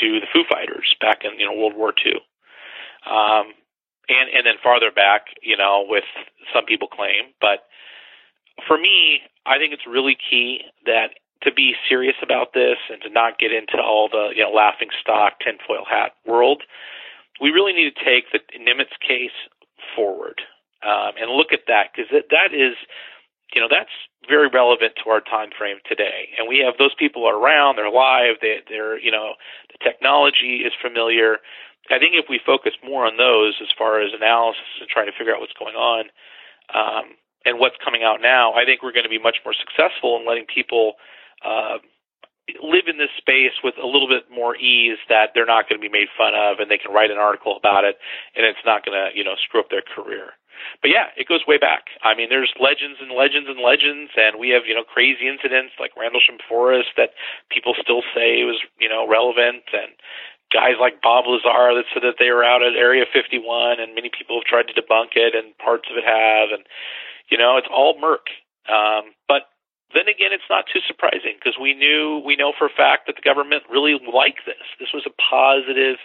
to 0.00 0.18
the 0.18 0.26
Foo 0.32 0.42
Fighters 0.50 0.96
back 1.00 1.22
in 1.22 1.38
you 1.38 1.46
know 1.46 1.54
World 1.54 1.76
War 1.76 1.92
II. 2.04 2.14
Um, 3.06 3.54
and 4.10 4.28
and 4.34 4.44
then 4.44 4.58
farther 4.62 4.90
back, 4.90 5.30
you 5.42 5.56
know, 5.56 5.86
with 5.86 6.04
some 6.52 6.66
people 6.66 6.88
claim. 6.88 7.30
But 7.40 7.64
for 8.66 8.76
me, 8.76 9.22
I 9.46 9.58
think 9.58 9.72
it's 9.72 9.86
really 9.86 10.16
key 10.18 10.66
that 10.84 11.14
to 11.42 11.52
be 11.52 11.72
serious 11.88 12.16
about 12.22 12.52
this 12.52 12.76
and 12.90 13.00
to 13.02 13.08
not 13.08 13.38
get 13.38 13.52
into 13.52 13.78
all 13.78 14.08
the 14.10 14.34
you 14.34 14.42
know 14.42 14.50
laughing 14.50 14.90
stock 15.00 15.38
tinfoil 15.40 15.86
hat 15.88 16.12
world. 16.26 16.62
We 17.40 17.50
really 17.50 17.72
need 17.72 17.94
to 17.94 18.04
take 18.04 18.28
the 18.32 18.40
Nimitz 18.58 18.92
case 19.00 19.32
forward 19.96 20.42
um, 20.82 21.12
and 21.20 21.30
look 21.30 21.52
at 21.52 21.68
that 21.68 21.92
because 21.92 22.10
that 22.10 22.52
is, 22.52 22.76
you 23.54 23.60
know, 23.60 23.68
that's 23.70 23.92
very 24.28 24.48
relevant 24.48 24.92
to 25.02 25.10
our 25.10 25.20
time 25.20 25.50
frame 25.56 25.76
today. 25.86 26.28
And 26.38 26.48
we 26.48 26.58
have 26.64 26.74
those 26.78 26.94
people 26.94 27.28
around, 27.28 27.76
they're 27.76 27.86
alive, 27.86 28.36
they, 28.40 28.60
they're 28.68 28.98
you 28.98 29.10
know, 29.10 29.34
the 29.72 29.78
technology 29.82 30.62
is 30.64 30.72
familiar. 30.80 31.38
I 31.90 31.98
think 31.98 32.14
if 32.14 32.26
we 32.28 32.40
focus 32.44 32.72
more 32.84 33.06
on 33.06 33.16
those 33.16 33.54
as 33.60 33.68
far 33.76 34.00
as 34.00 34.12
analysis 34.14 34.80
and 34.80 34.88
trying 34.88 35.06
to 35.06 35.16
figure 35.16 35.34
out 35.34 35.40
what's 35.40 35.56
going 35.58 35.74
on 35.74 36.06
um, 36.74 37.16
and 37.44 37.58
what's 37.58 37.76
coming 37.82 38.02
out 38.02 38.20
now, 38.22 38.54
I 38.54 38.64
think 38.64 38.82
we're 38.82 38.92
going 38.94 39.08
to 39.08 39.12
be 39.12 39.18
much 39.18 39.38
more 39.44 39.54
successful 39.54 40.18
in 40.18 40.26
letting 40.26 40.46
people 40.46 40.94
uh, 41.44 41.78
live 42.62 42.86
in 42.86 42.98
this 42.98 43.10
space 43.18 43.58
with 43.62 43.74
a 43.82 43.86
little 43.86 44.08
bit 44.08 44.30
more 44.30 44.56
ease 44.56 44.98
that 45.08 45.30
they're 45.34 45.46
not 45.46 45.68
going 45.68 45.80
to 45.80 45.82
be 45.82 45.92
made 45.92 46.08
fun 46.16 46.34
of 46.34 46.58
and 46.58 46.70
they 46.70 46.78
can 46.78 46.92
write 46.92 47.10
an 47.10 47.18
article 47.18 47.56
about 47.56 47.84
it 47.84 47.98
and 48.34 48.46
it's 48.46 48.64
not 48.64 48.84
going 48.84 48.96
to 48.96 49.16
you 49.16 49.24
know 49.24 49.34
screw 49.38 49.60
up 49.60 49.70
their 49.70 49.84
career. 49.84 50.34
But 50.82 50.90
yeah, 50.90 51.08
it 51.16 51.28
goes 51.28 51.46
way 51.46 51.58
back. 51.58 51.88
I 52.02 52.14
mean, 52.14 52.28
there's 52.28 52.52
legends 52.60 53.00
and 53.00 53.12
legends 53.12 53.48
and 53.48 53.60
legends, 53.60 54.12
and 54.16 54.38
we 54.38 54.50
have 54.50 54.66
you 54.66 54.74
know 54.74 54.84
crazy 54.84 55.28
incidents 55.28 55.72
like 55.80 55.96
Rendlesham 55.96 56.36
Forest 56.48 56.96
that 56.96 57.16
people 57.50 57.74
still 57.80 58.02
say 58.14 58.44
was 58.44 58.60
you 58.78 58.88
know 58.88 59.08
relevant, 59.08 59.64
and 59.72 59.92
guys 60.52 60.76
like 60.80 61.02
Bob 61.02 61.24
Lazar 61.26 61.74
that 61.78 61.86
said 61.94 62.02
that 62.02 62.18
they 62.18 62.30
were 62.30 62.44
out 62.44 62.62
at 62.62 62.74
Area 62.74 63.06
51, 63.06 63.80
and 63.80 63.94
many 63.94 64.10
people 64.10 64.38
have 64.38 64.44
tried 64.44 64.68
to 64.68 64.74
debunk 64.74 65.14
it, 65.14 65.34
and 65.34 65.56
parts 65.58 65.88
of 65.90 65.96
it 65.96 66.04
have, 66.04 66.50
and 66.50 66.66
you 67.30 67.38
know, 67.38 67.56
it's 67.56 67.70
all 67.70 67.98
murk. 67.98 68.26
Um, 68.66 69.14
but 69.28 69.46
then 69.94 70.10
again, 70.10 70.34
it's 70.34 70.50
not 70.50 70.66
too 70.66 70.80
surprising 70.86 71.38
because 71.38 71.58
we 71.60 71.74
knew, 71.74 72.22
we 72.24 72.36
know 72.36 72.52
for 72.56 72.66
a 72.66 72.76
fact 72.76 73.06
that 73.06 73.16
the 73.16 73.26
government 73.26 73.62
really 73.70 73.98
liked 73.98 74.46
this. 74.46 74.62
This 74.78 74.92
was 74.92 75.06
a 75.06 75.14
positive 75.14 75.98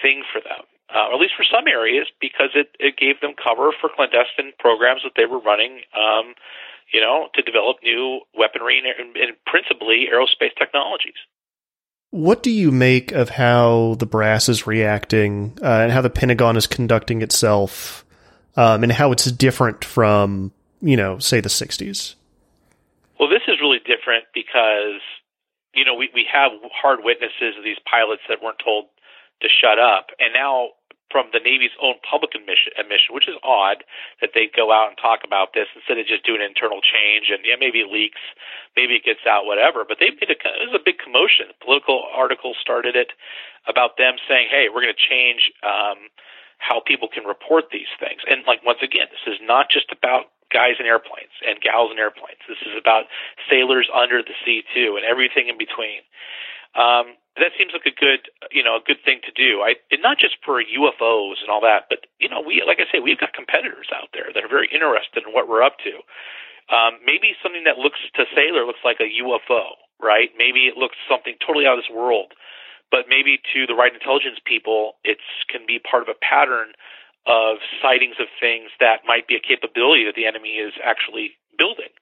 thing 0.00 0.22
for 0.28 0.40
them, 0.40 0.64
uh, 0.94 1.08
or 1.08 1.14
at 1.16 1.20
least 1.20 1.36
for 1.36 1.44
some 1.44 1.66
areas, 1.66 2.08
because 2.20 2.52
it, 2.54 2.76
it 2.78 2.96
gave 2.96 3.20
them 3.20 3.32
cover 3.36 3.72
for 3.72 3.88
clandestine 3.88 4.52
programs 4.58 5.02
that 5.04 5.16
they 5.16 5.26
were 5.26 5.40
running. 5.40 5.80
Um, 5.96 6.36
you 6.92 7.00
know, 7.00 7.28
to 7.34 7.42
develop 7.42 7.78
new 7.84 8.20
weaponry 8.34 8.82
and, 8.82 9.16
and 9.16 9.32
principally 9.46 10.08
aerospace 10.10 10.50
technologies. 10.58 11.14
What 12.10 12.42
do 12.42 12.50
you 12.50 12.72
make 12.72 13.12
of 13.12 13.28
how 13.30 13.96
the 13.98 14.06
brass 14.06 14.48
is 14.48 14.66
reacting 14.66 15.56
uh, 15.62 15.82
and 15.82 15.92
how 15.92 16.02
the 16.02 16.10
Pentagon 16.10 16.56
is 16.56 16.66
conducting 16.66 17.22
itself 17.22 18.04
um, 18.56 18.82
and 18.82 18.90
how 18.90 19.12
it's 19.12 19.30
different 19.30 19.84
from, 19.84 20.52
you 20.80 20.96
know, 20.96 21.18
say 21.18 21.40
the 21.40 21.48
60s? 21.48 22.16
Well, 23.18 23.28
this 23.28 23.42
is 23.46 23.60
really 23.60 23.78
different 23.78 24.24
because, 24.34 25.00
you 25.72 25.84
know, 25.84 25.94
we, 25.94 26.10
we 26.12 26.26
have 26.32 26.50
hard 26.72 27.00
witnesses 27.04 27.54
of 27.56 27.62
these 27.62 27.78
pilots 27.88 28.22
that 28.28 28.42
weren't 28.42 28.60
told 28.64 28.86
to 29.42 29.48
shut 29.48 29.78
up. 29.78 30.08
And 30.18 30.34
now 30.34 30.70
from 31.10 31.26
the 31.34 31.42
Navy's 31.42 31.74
own 31.82 31.98
public 32.06 32.34
admission, 32.34 32.72
admission, 32.78 33.12
which 33.12 33.28
is 33.28 33.34
odd 33.42 33.82
that 34.22 34.30
they 34.34 34.46
go 34.46 34.70
out 34.70 34.88
and 34.88 34.96
talk 34.96 35.20
about 35.26 35.52
this 35.52 35.66
instead 35.74 35.98
of 35.98 36.06
just 36.06 36.24
doing 36.24 36.40
internal 36.40 36.80
change. 36.80 37.28
And 37.34 37.42
yeah, 37.44 37.58
maybe 37.58 37.82
it 37.82 37.90
leaks, 37.90 38.22
maybe 38.78 38.94
it 38.94 39.04
gets 39.04 39.26
out, 39.26 39.44
whatever. 39.44 39.84
But 39.84 39.98
they 39.98 40.14
made 40.14 40.30
a 40.30 40.38
it 40.38 40.70
was 40.70 40.78
a 40.78 40.82
big 40.82 41.02
commotion. 41.02 41.50
Politico 41.60 42.06
article 42.14 42.54
started 42.54 42.94
it 42.94 43.12
about 43.66 43.98
them 43.98 44.16
saying, 44.30 44.48
"Hey, 44.50 44.70
we're 44.70 44.82
going 44.82 44.94
to 44.94 45.08
change 45.10 45.50
um, 45.66 46.08
how 46.58 46.80
people 46.80 47.08
can 47.10 47.26
report 47.26 47.74
these 47.74 47.90
things." 47.98 48.22
And 48.30 48.46
like 48.46 48.64
once 48.64 48.80
again, 48.80 49.10
this 49.10 49.26
is 49.26 49.42
not 49.42 49.68
just 49.68 49.90
about 49.90 50.30
guys 50.50 50.78
in 50.78 50.86
airplanes 50.86 51.34
and 51.46 51.60
gals 51.60 51.90
in 51.90 51.98
airplanes. 51.98 52.42
This 52.46 52.62
is 52.66 52.74
about 52.78 53.06
sailors 53.48 53.88
under 53.94 54.22
the 54.22 54.34
sea 54.44 54.62
too, 54.74 54.94
and 54.98 55.04
everything 55.06 55.48
in 55.48 55.58
between. 55.58 56.02
Um, 56.74 57.18
that 57.38 57.54
seems 57.54 57.70
like 57.70 57.86
a 57.86 57.94
good, 57.94 58.26
you 58.50 58.62
know, 58.62 58.74
a 58.74 58.82
good 58.82 58.98
thing 59.04 59.22
to 59.22 59.32
do. 59.32 59.62
I 59.62 59.78
and 59.90 60.02
not 60.02 60.18
just 60.18 60.36
for 60.42 60.58
UFOs 60.58 61.38
and 61.42 61.50
all 61.50 61.62
that, 61.62 61.86
but 61.86 62.10
you 62.18 62.28
know, 62.28 62.42
we 62.42 62.62
like 62.66 62.82
I 62.82 62.90
say, 62.90 62.98
we've 62.98 63.20
got 63.20 63.32
competitors 63.32 63.86
out 63.94 64.10
there 64.12 64.34
that 64.34 64.42
are 64.42 64.50
very 64.50 64.68
interested 64.72 65.22
in 65.22 65.30
what 65.30 65.46
we're 65.46 65.62
up 65.62 65.78
to. 65.86 66.02
Um, 66.70 67.02
maybe 67.02 67.34
something 67.42 67.66
that 67.66 67.78
looks 67.78 67.98
to 68.14 68.26
sailor 68.34 68.66
looks 68.66 68.82
like 68.86 69.02
a 69.02 69.10
UFO, 69.22 69.78
right? 69.98 70.30
Maybe 70.38 70.70
it 70.70 70.78
looks 70.78 70.94
something 71.10 71.34
totally 71.42 71.66
out 71.66 71.78
of 71.78 71.82
this 71.82 71.90
world, 71.90 72.30
but 72.90 73.10
maybe 73.10 73.42
to 73.54 73.66
the 73.66 73.74
right 73.74 73.90
intelligence 73.94 74.38
people, 74.46 74.98
it 75.02 75.18
can 75.50 75.66
be 75.66 75.82
part 75.82 76.02
of 76.02 76.10
a 76.10 76.18
pattern 76.18 76.74
of 77.26 77.58
sightings 77.82 78.16
of 78.18 78.26
things 78.38 78.70
that 78.78 79.02
might 79.06 79.26
be 79.26 79.34
a 79.36 79.42
capability 79.42 80.06
that 80.06 80.14
the 80.14 80.26
enemy 80.26 80.62
is 80.62 80.72
actually 80.82 81.36
building. 81.58 81.92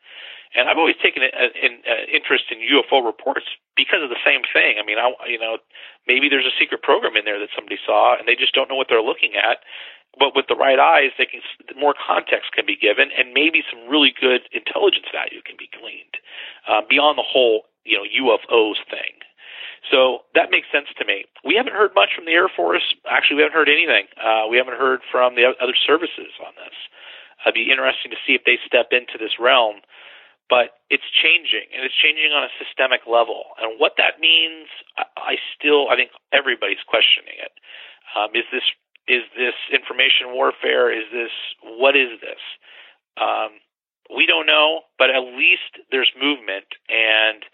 And 0.57 0.69
I've 0.69 0.79
always 0.81 0.97
taken 1.03 1.23
an, 1.23 1.33
an, 1.35 1.73
an 1.85 2.01
interest 2.13 2.49
in 2.51 2.65
UFO 2.65 3.05
reports 3.05 3.47
because 3.77 4.01
of 4.03 4.09
the 4.09 4.21
same 4.25 4.43
thing. 4.49 4.81
I 4.81 4.85
mean, 4.85 4.99
I, 4.99 5.13
you 5.29 5.39
know, 5.39 5.59
maybe 6.07 6.29
there's 6.29 6.49
a 6.49 6.57
secret 6.59 6.83
program 6.83 7.17
in 7.17 7.25
there 7.25 7.39
that 7.39 7.53
somebody 7.55 7.77
saw, 7.85 8.17
and 8.17 8.27
they 8.27 8.35
just 8.35 8.55
don't 8.55 8.69
know 8.69 8.77
what 8.77 8.89
they're 8.89 9.05
looking 9.05 9.37
at. 9.37 9.61
But 10.17 10.35
with 10.35 10.49
the 10.49 10.57
right 10.57 10.81
eyes, 10.81 11.13
they 11.19 11.27
can 11.29 11.45
more 11.77 11.95
context 11.95 12.51
can 12.57 12.65
be 12.67 12.75
given, 12.75 13.13
and 13.13 13.37
maybe 13.37 13.63
some 13.69 13.87
really 13.87 14.11
good 14.11 14.49
intelligence 14.51 15.07
value 15.13 15.45
can 15.45 15.55
be 15.61 15.69
gleaned 15.69 16.17
uh, 16.67 16.81
beyond 16.89 17.21
the 17.21 17.29
whole, 17.29 17.69
you 17.85 17.95
know, 17.95 18.09
UFOs 18.09 18.81
thing. 18.89 19.21
So 19.87 20.27
that 20.35 20.51
makes 20.51 20.67
sense 20.73 20.89
to 20.99 21.05
me. 21.05 21.25
We 21.45 21.55
haven't 21.55 21.77
heard 21.77 21.95
much 21.95 22.11
from 22.17 22.25
the 22.25 22.35
Air 22.35 22.49
Force. 22.49 22.83
Actually, 23.07 23.37
we 23.37 23.43
haven't 23.43 23.55
heard 23.55 23.71
anything. 23.71 24.11
Uh, 24.19 24.51
we 24.51 24.57
haven't 24.57 24.75
heard 24.75 25.01
from 25.07 25.37
the 25.37 25.55
other 25.55 25.77
services 25.87 26.35
on 26.43 26.53
this. 26.59 26.75
It'd 27.47 27.55
be 27.55 27.71
interesting 27.71 28.11
to 28.11 28.19
see 28.27 28.35
if 28.35 28.43
they 28.43 28.59
step 28.67 28.91
into 28.91 29.17
this 29.17 29.39
realm 29.39 29.87
but 30.49 30.81
it's 30.89 31.05
changing 31.13 31.69
and 31.77 31.85
it's 31.85 31.95
changing 31.95 32.33
on 32.33 32.45
a 32.45 32.53
systemic 32.57 33.05
level. 33.07 33.53
And 33.61 33.79
what 33.79 33.95
that 33.99 34.21
means, 34.21 34.69
I, 35.17 35.37
still, 35.57 35.89
I 35.89 35.97
think 35.97 36.11
everybody's 36.33 36.83
questioning 36.89 37.37
it. 37.37 37.53
Um, 38.17 38.33
is 38.35 38.45
this 38.53 38.65
is 39.09 39.25
this 39.37 39.57
information 39.73 40.37
warfare? 40.37 40.93
Is 40.93 41.09
this 41.13 41.33
what 41.63 41.97
is 41.97 42.21
this? 42.21 42.41
Um, 43.21 43.61
we 44.15 44.27
don't 44.27 44.47
know, 44.47 44.83
but 44.99 45.11
at 45.11 45.21
least 45.21 45.85
there's 45.91 46.13
movement, 46.17 46.65
and 46.89 47.45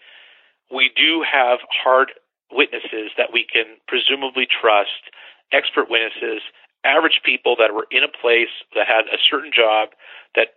we 0.71 0.91
do 0.95 1.23
have 1.23 1.59
hard 1.67 2.11
witnesses 2.51 3.11
that 3.17 3.31
we 3.33 3.45
can 3.45 3.79
presumably 3.87 4.47
trust, 4.47 5.11
expert 5.51 5.89
witnesses, 5.89 6.41
average 6.85 7.21
people 7.25 7.55
that 7.57 7.73
were 7.73 7.87
in 7.91 8.03
a 8.03 8.11
place 8.21 8.51
that 8.75 8.87
had 8.87 9.05
a 9.11 9.19
certain 9.29 9.51
job 9.51 9.89
that 10.35 10.55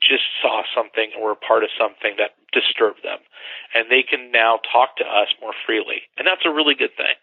just 0.00 0.24
saw 0.42 0.62
something 0.74 1.10
or 1.18 1.30
were 1.30 1.34
part 1.34 1.64
of 1.64 1.70
something 1.78 2.16
that 2.18 2.38
disturbed 2.52 3.02
them. 3.02 3.18
And 3.74 3.90
they 3.90 4.02
can 4.02 4.32
now 4.32 4.60
talk 4.72 4.96
to 4.96 5.04
us 5.04 5.28
more 5.40 5.52
freely. 5.66 6.02
And 6.16 6.26
that's 6.26 6.44
a 6.44 6.50
really 6.50 6.74
good 6.74 6.96
thing. 6.96 7.16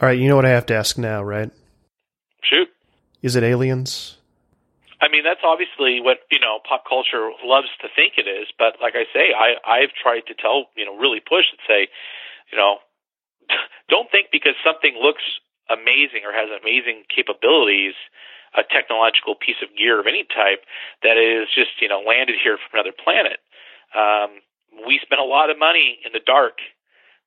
All 0.00 0.08
right, 0.08 0.18
you 0.18 0.28
know 0.28 0.36
what 0.36 0.46
I 0.46 0.50
have 0.50 0.66
to 0.66 0.74
ask 0.74 0.98
now, 0.98 1.22
right? 1.22 1.50
Shoot. 2.42 2.68
Is 3.22 3.36
it 3.36 3.42
aliens? 3.42 4.18
I 5.00 5.08
mean, 5.08 5.24
that's 5.24 5.44
obviously 5.44 6.00
what, 6.00 6.24
you 6.30 6.40
know, 6.40 6.60
pop 6.66 6.84
culture 6.88 7.30
loves 7.44 7.68
to 7.82 7.88
think 7.94 8.14
it 8.16 8.28
is, 8.28 8.48
but 8.58 8.80
like 8.80 8.94
I 8.96 9.04
say, 9.12 9.36
I 9.36 9.60
I've 9.60 9.92
tried 9.92 10.26
to 10.28 10.34
tell, 10.34 10.72
you 10.76 10.84
know, 10.84 10.96
really 10.96 11.20
push 11.20 11.44
and 11.52 11.60
say, 11.68 11.88
you 12.50 12.56
know, 12.56 12.78
don't 13.88 14.10
think 14.10 14.28
because 14.32 14.54
something 14.64 14.96
looks 14.96 15.22
amazing 15.68 16.24
or 16.24 16.32
has 16.32 16.48
amazing 16.48 17.04
capabilities 17.08 17.94
a 18.56 18.62
technological 18.62 19.34
piece 19.34 19.58
of 19.62 19.74
gear 19.76 20.00
of 20.00 20.06
any 20.06 20.24
type 20.24 20.64
that 21.02 21.16
is 21.16 21.48
just 21.54 21.80
you 21.80 21.88
know 21.88 22.02
landed 22.06 22.36
here 22.42 22.58
from 22.58 22.80
another 22.80 22.94
planet. 22.94 23.38
Um, 23.94 24.42
we 24.86 24.98
spend 25.02 25.20
a 25.20 25.24
lot 25.24 25.50
of 25.50 25.58
money 25.58 25.98
in 26.04 26.12
the 26.12 26.24
dark. 26.24 26.58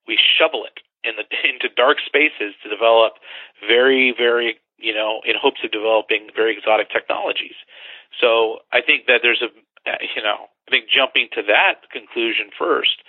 We 0.06 0.18
shovel 0.18 0.64
it 0.64 0.80
in 1.04 1.16
the 1.16 1.24
into 1.48 1.68
dark 1.74 1.98
spaces 2.04 2.54
to 2.62 2.68
develop 2.68 3.20
very 3.66 4.14
very 4.16 4.58
you 4.78 4.94
know 4.94 5.20
in 5.24 5.34
hopes 5.40 5.60
of 5.64 5.70
developing 5.70 6.28
very 6.34 6.56
exotic 6.56 6.90
technologies. 6.90 7.56
So 8.20 8.64
I 8.72 8.80
think 8.80 9.06
that 9.06 9.20
there's 9.22 9.42
a 9.42 9.50
you 10.16 10.22
know 10.22 10.48
I 10.68 10.70
think 10.70 10.88
jumping 10.88 11.28
to 11.32 11.42
that 11.48 11.88
conclusion 11.90 12.50
first, 12.58 13.00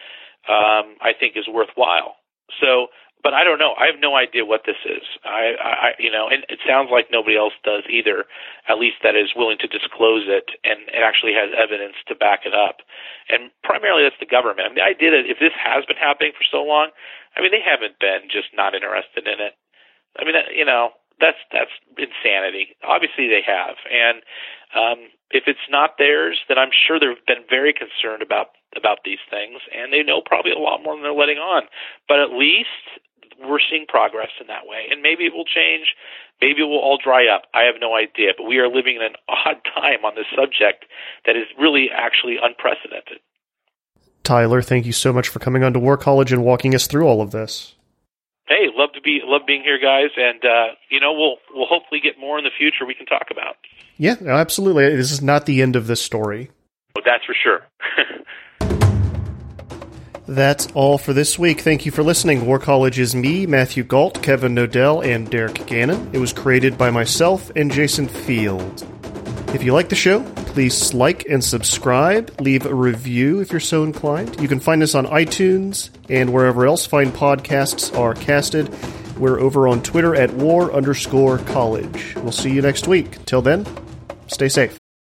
um, 0.47 0.95
I 1.03 1.11
think 1.17 1.35
is 1.35 1.47
worthwhile. 1.47 2.15
So, 2.57 2.87
but 3.21 3.33
I 3.33 3.43
don't 3.43 3.59
know. 3.59 3.75
I 3.75 3.91
have 3.91 3.99
no 3.99 4.15
idea 4.15 4.45
what 4.45 4.63
this 4.65 4.79
is. 4.87 5.03
I, 5.25 5.55
I, 5.59 5.89
you 5.99 6.11
know, 6.11 6.31
and 6.31 6.47
it 6.47 6.59
sounds 6.63 6.87
like 6.91 7.11
nobody 7.11 7.35
else 7.35 7.53
does 7.63 7.83
either. 7.91 8.23
At 8.67 8.79
least 8.79 9.03
that 9.03 9.15
is 9.15 9.35
willing 9.35 9.59
to 9.59 9.67
disclose 9.67 10.23
it 10.31 10.55
and 10.63 10.87
it 10.87 11.03
actually 11.03 11.35
has 11.35 11.51
evidence 11.51 11.99
to 12.07 12.15
back 12.15 12.47
it 12.47 12.55
up. 12.55 12.79
And 13.27 13.51
primarily, 13.63 14.03
that's 14.07 14.19
the 14.23 14.29
government. 14.29 14.63
I 14.63 14.69
mean, 14.71 14.79
the 14.79 14.87
idea 14.87 15.11
that 15.11 15.27
if 15.27 15.39
this 15.39 15.55
has 15.59 15.83
been 15.83 15.99
happening 15.99 16.31
for 16.31 16.47
so 16.47 16.63
long, 16.63 16.95
I 17.35 17.43
mean, 17.43 17.51
they 17.51 17.63
haven't 17.63 17.99
been 17.99 18.31
just 18.31 18.55
not 18.55 18.73
interested 18.73 19.27
in 19.27 19.43
it. 19.43 19.53
I 20.15 20.23
mean, 20.23 20.35
you 20.55 20.65
know, 20.65 20.95
that's 21.19 21.39
that's 21.51 21.71
insanity. 21.99 22.75
Obviously, 22.83 23.27
they 23.27 23.43
have, 23.45 23.75
and 23.91 24.23
um, 24.73 25.11
if 25.31 25.43
it's 25.45 25.67
not 25.69 25.99
theirs, 25.99 26.39
then 26.47 26.57
I'm 26.57 26.71
sure 26.71 26.99
they've 26.99 27.25
been 27.27 27.45
very 27.49 27.73
concerned 27.75 28.23
about 28.23 28.55
about 28.75 28.99
these 29.03 29.21
things, 29.29 29.61
and 29.75 29.91
they 29.91 30.03
know 30.03 30.21
probably 30.23 30.51
a 30.51 30.57
lot 30.57 30.81
more 30.81 30.95
than 30.95 31.03
they're 31.03 31.13
letting 31.13 31.37
on. 31.37 31.63
But 32.07 32.19
at 32.19 32.31
least 32.31 33.03
we're 33.41 33.63
seeing 33.69 33.85
progress 33.87 34.29
in 34.39 34.47
that 34.47 34.65
way, 34.65 34.87
and 34.91 35.01
maybe 35.01 35.25
it 35.25 35.33
will 35.33 35.45
change. 35.45 35.95
Maybe 36.41 36.61
it 36.61 36.65
will 36.65 36.79
all 36.79 36.97
dry 37.01 37.27
up. 37.27 37.43
I 37.53 37.63
have 37.63 37.75
no 37.79 37.95
idea, 37.95 38.31
but 38.37 38.45
we 38.47 38.57
are 38.57 38.67
living 38.67 38.95
in 38.95 39.01
an 39.01 39.15
odd 39.29 39.61
time 39.63 40.05
on 40.05 40.15
this 40.15 40.27
subject 40.35 40.85
that 41.25 41.35
is 41.35 41.45
really 41.59 41.89
actually 41.93 42.37
unprecedented. 42.41 43.19
Tyler, 44.23 44.61
thank 44.61 44.85
you 44.85 44.93
so 44.93 45.11
much 45.11 45.27
for 45.27 45.39
coming 45.39 45.63
on 45.63 45.73
to 45.73 45.79
War 45.79 45.97
College 45.97 46.31
and 46.31 46.43
walking 46.43 46.75
us 46.75 46.87
through 46.87 47.07
all 47.07 47.21
of 47.21 47.31
this 47.31 47.75
hey, 48.49 48.67
love 48.75 48.91
to 48.93 49.01
be 49.01 49.21
love 49.23 49.43
being 49.47 49.61
here, 49.63 49.79
guys, 49.79 50.09
and 50.17 50.43
uh, 50.43 50.75
you 50.89 50.99
know 50.99 51.13
we'll 51.13 51.37
we'll 51.53 51.67
hopefully 51.67 52.01
get 52.01 52.19
more 52.19 52.37
in 52.37 52.43
the 52.43 52.51
future 52.55 52.85
we 52.85 52.95
can 52.95 53.05
talk 53.05 53.27
about. 53.31 53.55
Yeah, 53.97 54.15
absolutely. 54.25 54.95
This 54.95 55.11
is 55.11 55.21
not 55.21 55.45
the 55.45 55.61
end 55.61 55.75
of 55.75 55.87
this 55.87 56.01
story. 56.01 56.51
Oh, 56.97 57.01
that's 57.05 57.23
for 57.25 57.35
sure. 57.41 57.61
That's 60.29 60.67
all 60.75 60.99
for 60.99 61.11
this 61.11 61.39
week. 61.39 61.61
Thank 61.61 61.87
you 61.87 61.91
for 61.91 62.03
listening. 62.03 62.45
War 62.45 62.59
College 62.59 62.99
is 62.99 63.15
me, 63.15 63.47
Matthew 63.47 63.83
Gault, 63.83 64.21
Kevin 64.21 64.53
Knodell, 64.53 65.03
and 65.03 65.27
Derek 65.27 65.65
Gannon. 65.65 66.11
It 66.13 66.19
was 66.19 66.33
created 66.33 66.77
by 66.77 66.91
myself 66.91 67.49
and 67.55 67.71
Jason 67.71 68.07
Field. 68.07 68.85
If 69.55 69.63
you 69.63 69.73
like 69.73 69.89
the 69.89 69.95
show, 69.95 70.21
please 70.35 70.93
like 70.93 71.25
and 71.27 71.43
subscribe. 71.43 72.39
Leave 72.39 72.67
a 72.67 72.75
review 72.75 73.39
if 73.39 73.51
you're 73.51 73.59
so 73.59 73.83
inclined. 73.83 74.39
You 74.39 74.47
can 74.47 74.59
find 74.59 74.83
us 74.83 74.93
on 74.93 75.07
iTunes 75.07 75.89
and 76.09 76.31
wherever 76.31 76.67
else 76.67 76.85
fine 76.85 77.11
podcasts 77.11 77.97
are 77.97 78.13
casted. 78.13 78.71
We're 79.17 79.39
over 79.39 79.67
on 79.67 79.81
Twitter 79.81 80.13
at 80.13 80.31
war 80.35 80.71
underscore 80.71 81.39
college. 81.39 82.13
We'll 82.17 82.31
see 82.31 82.51
you 82.51 82.61
next 82.61 82.87
week. 82.87 83.25
Till 83.25 83.41
then, 83.41 83.65
stay 84.27 84.47
safe. 84.47 84.78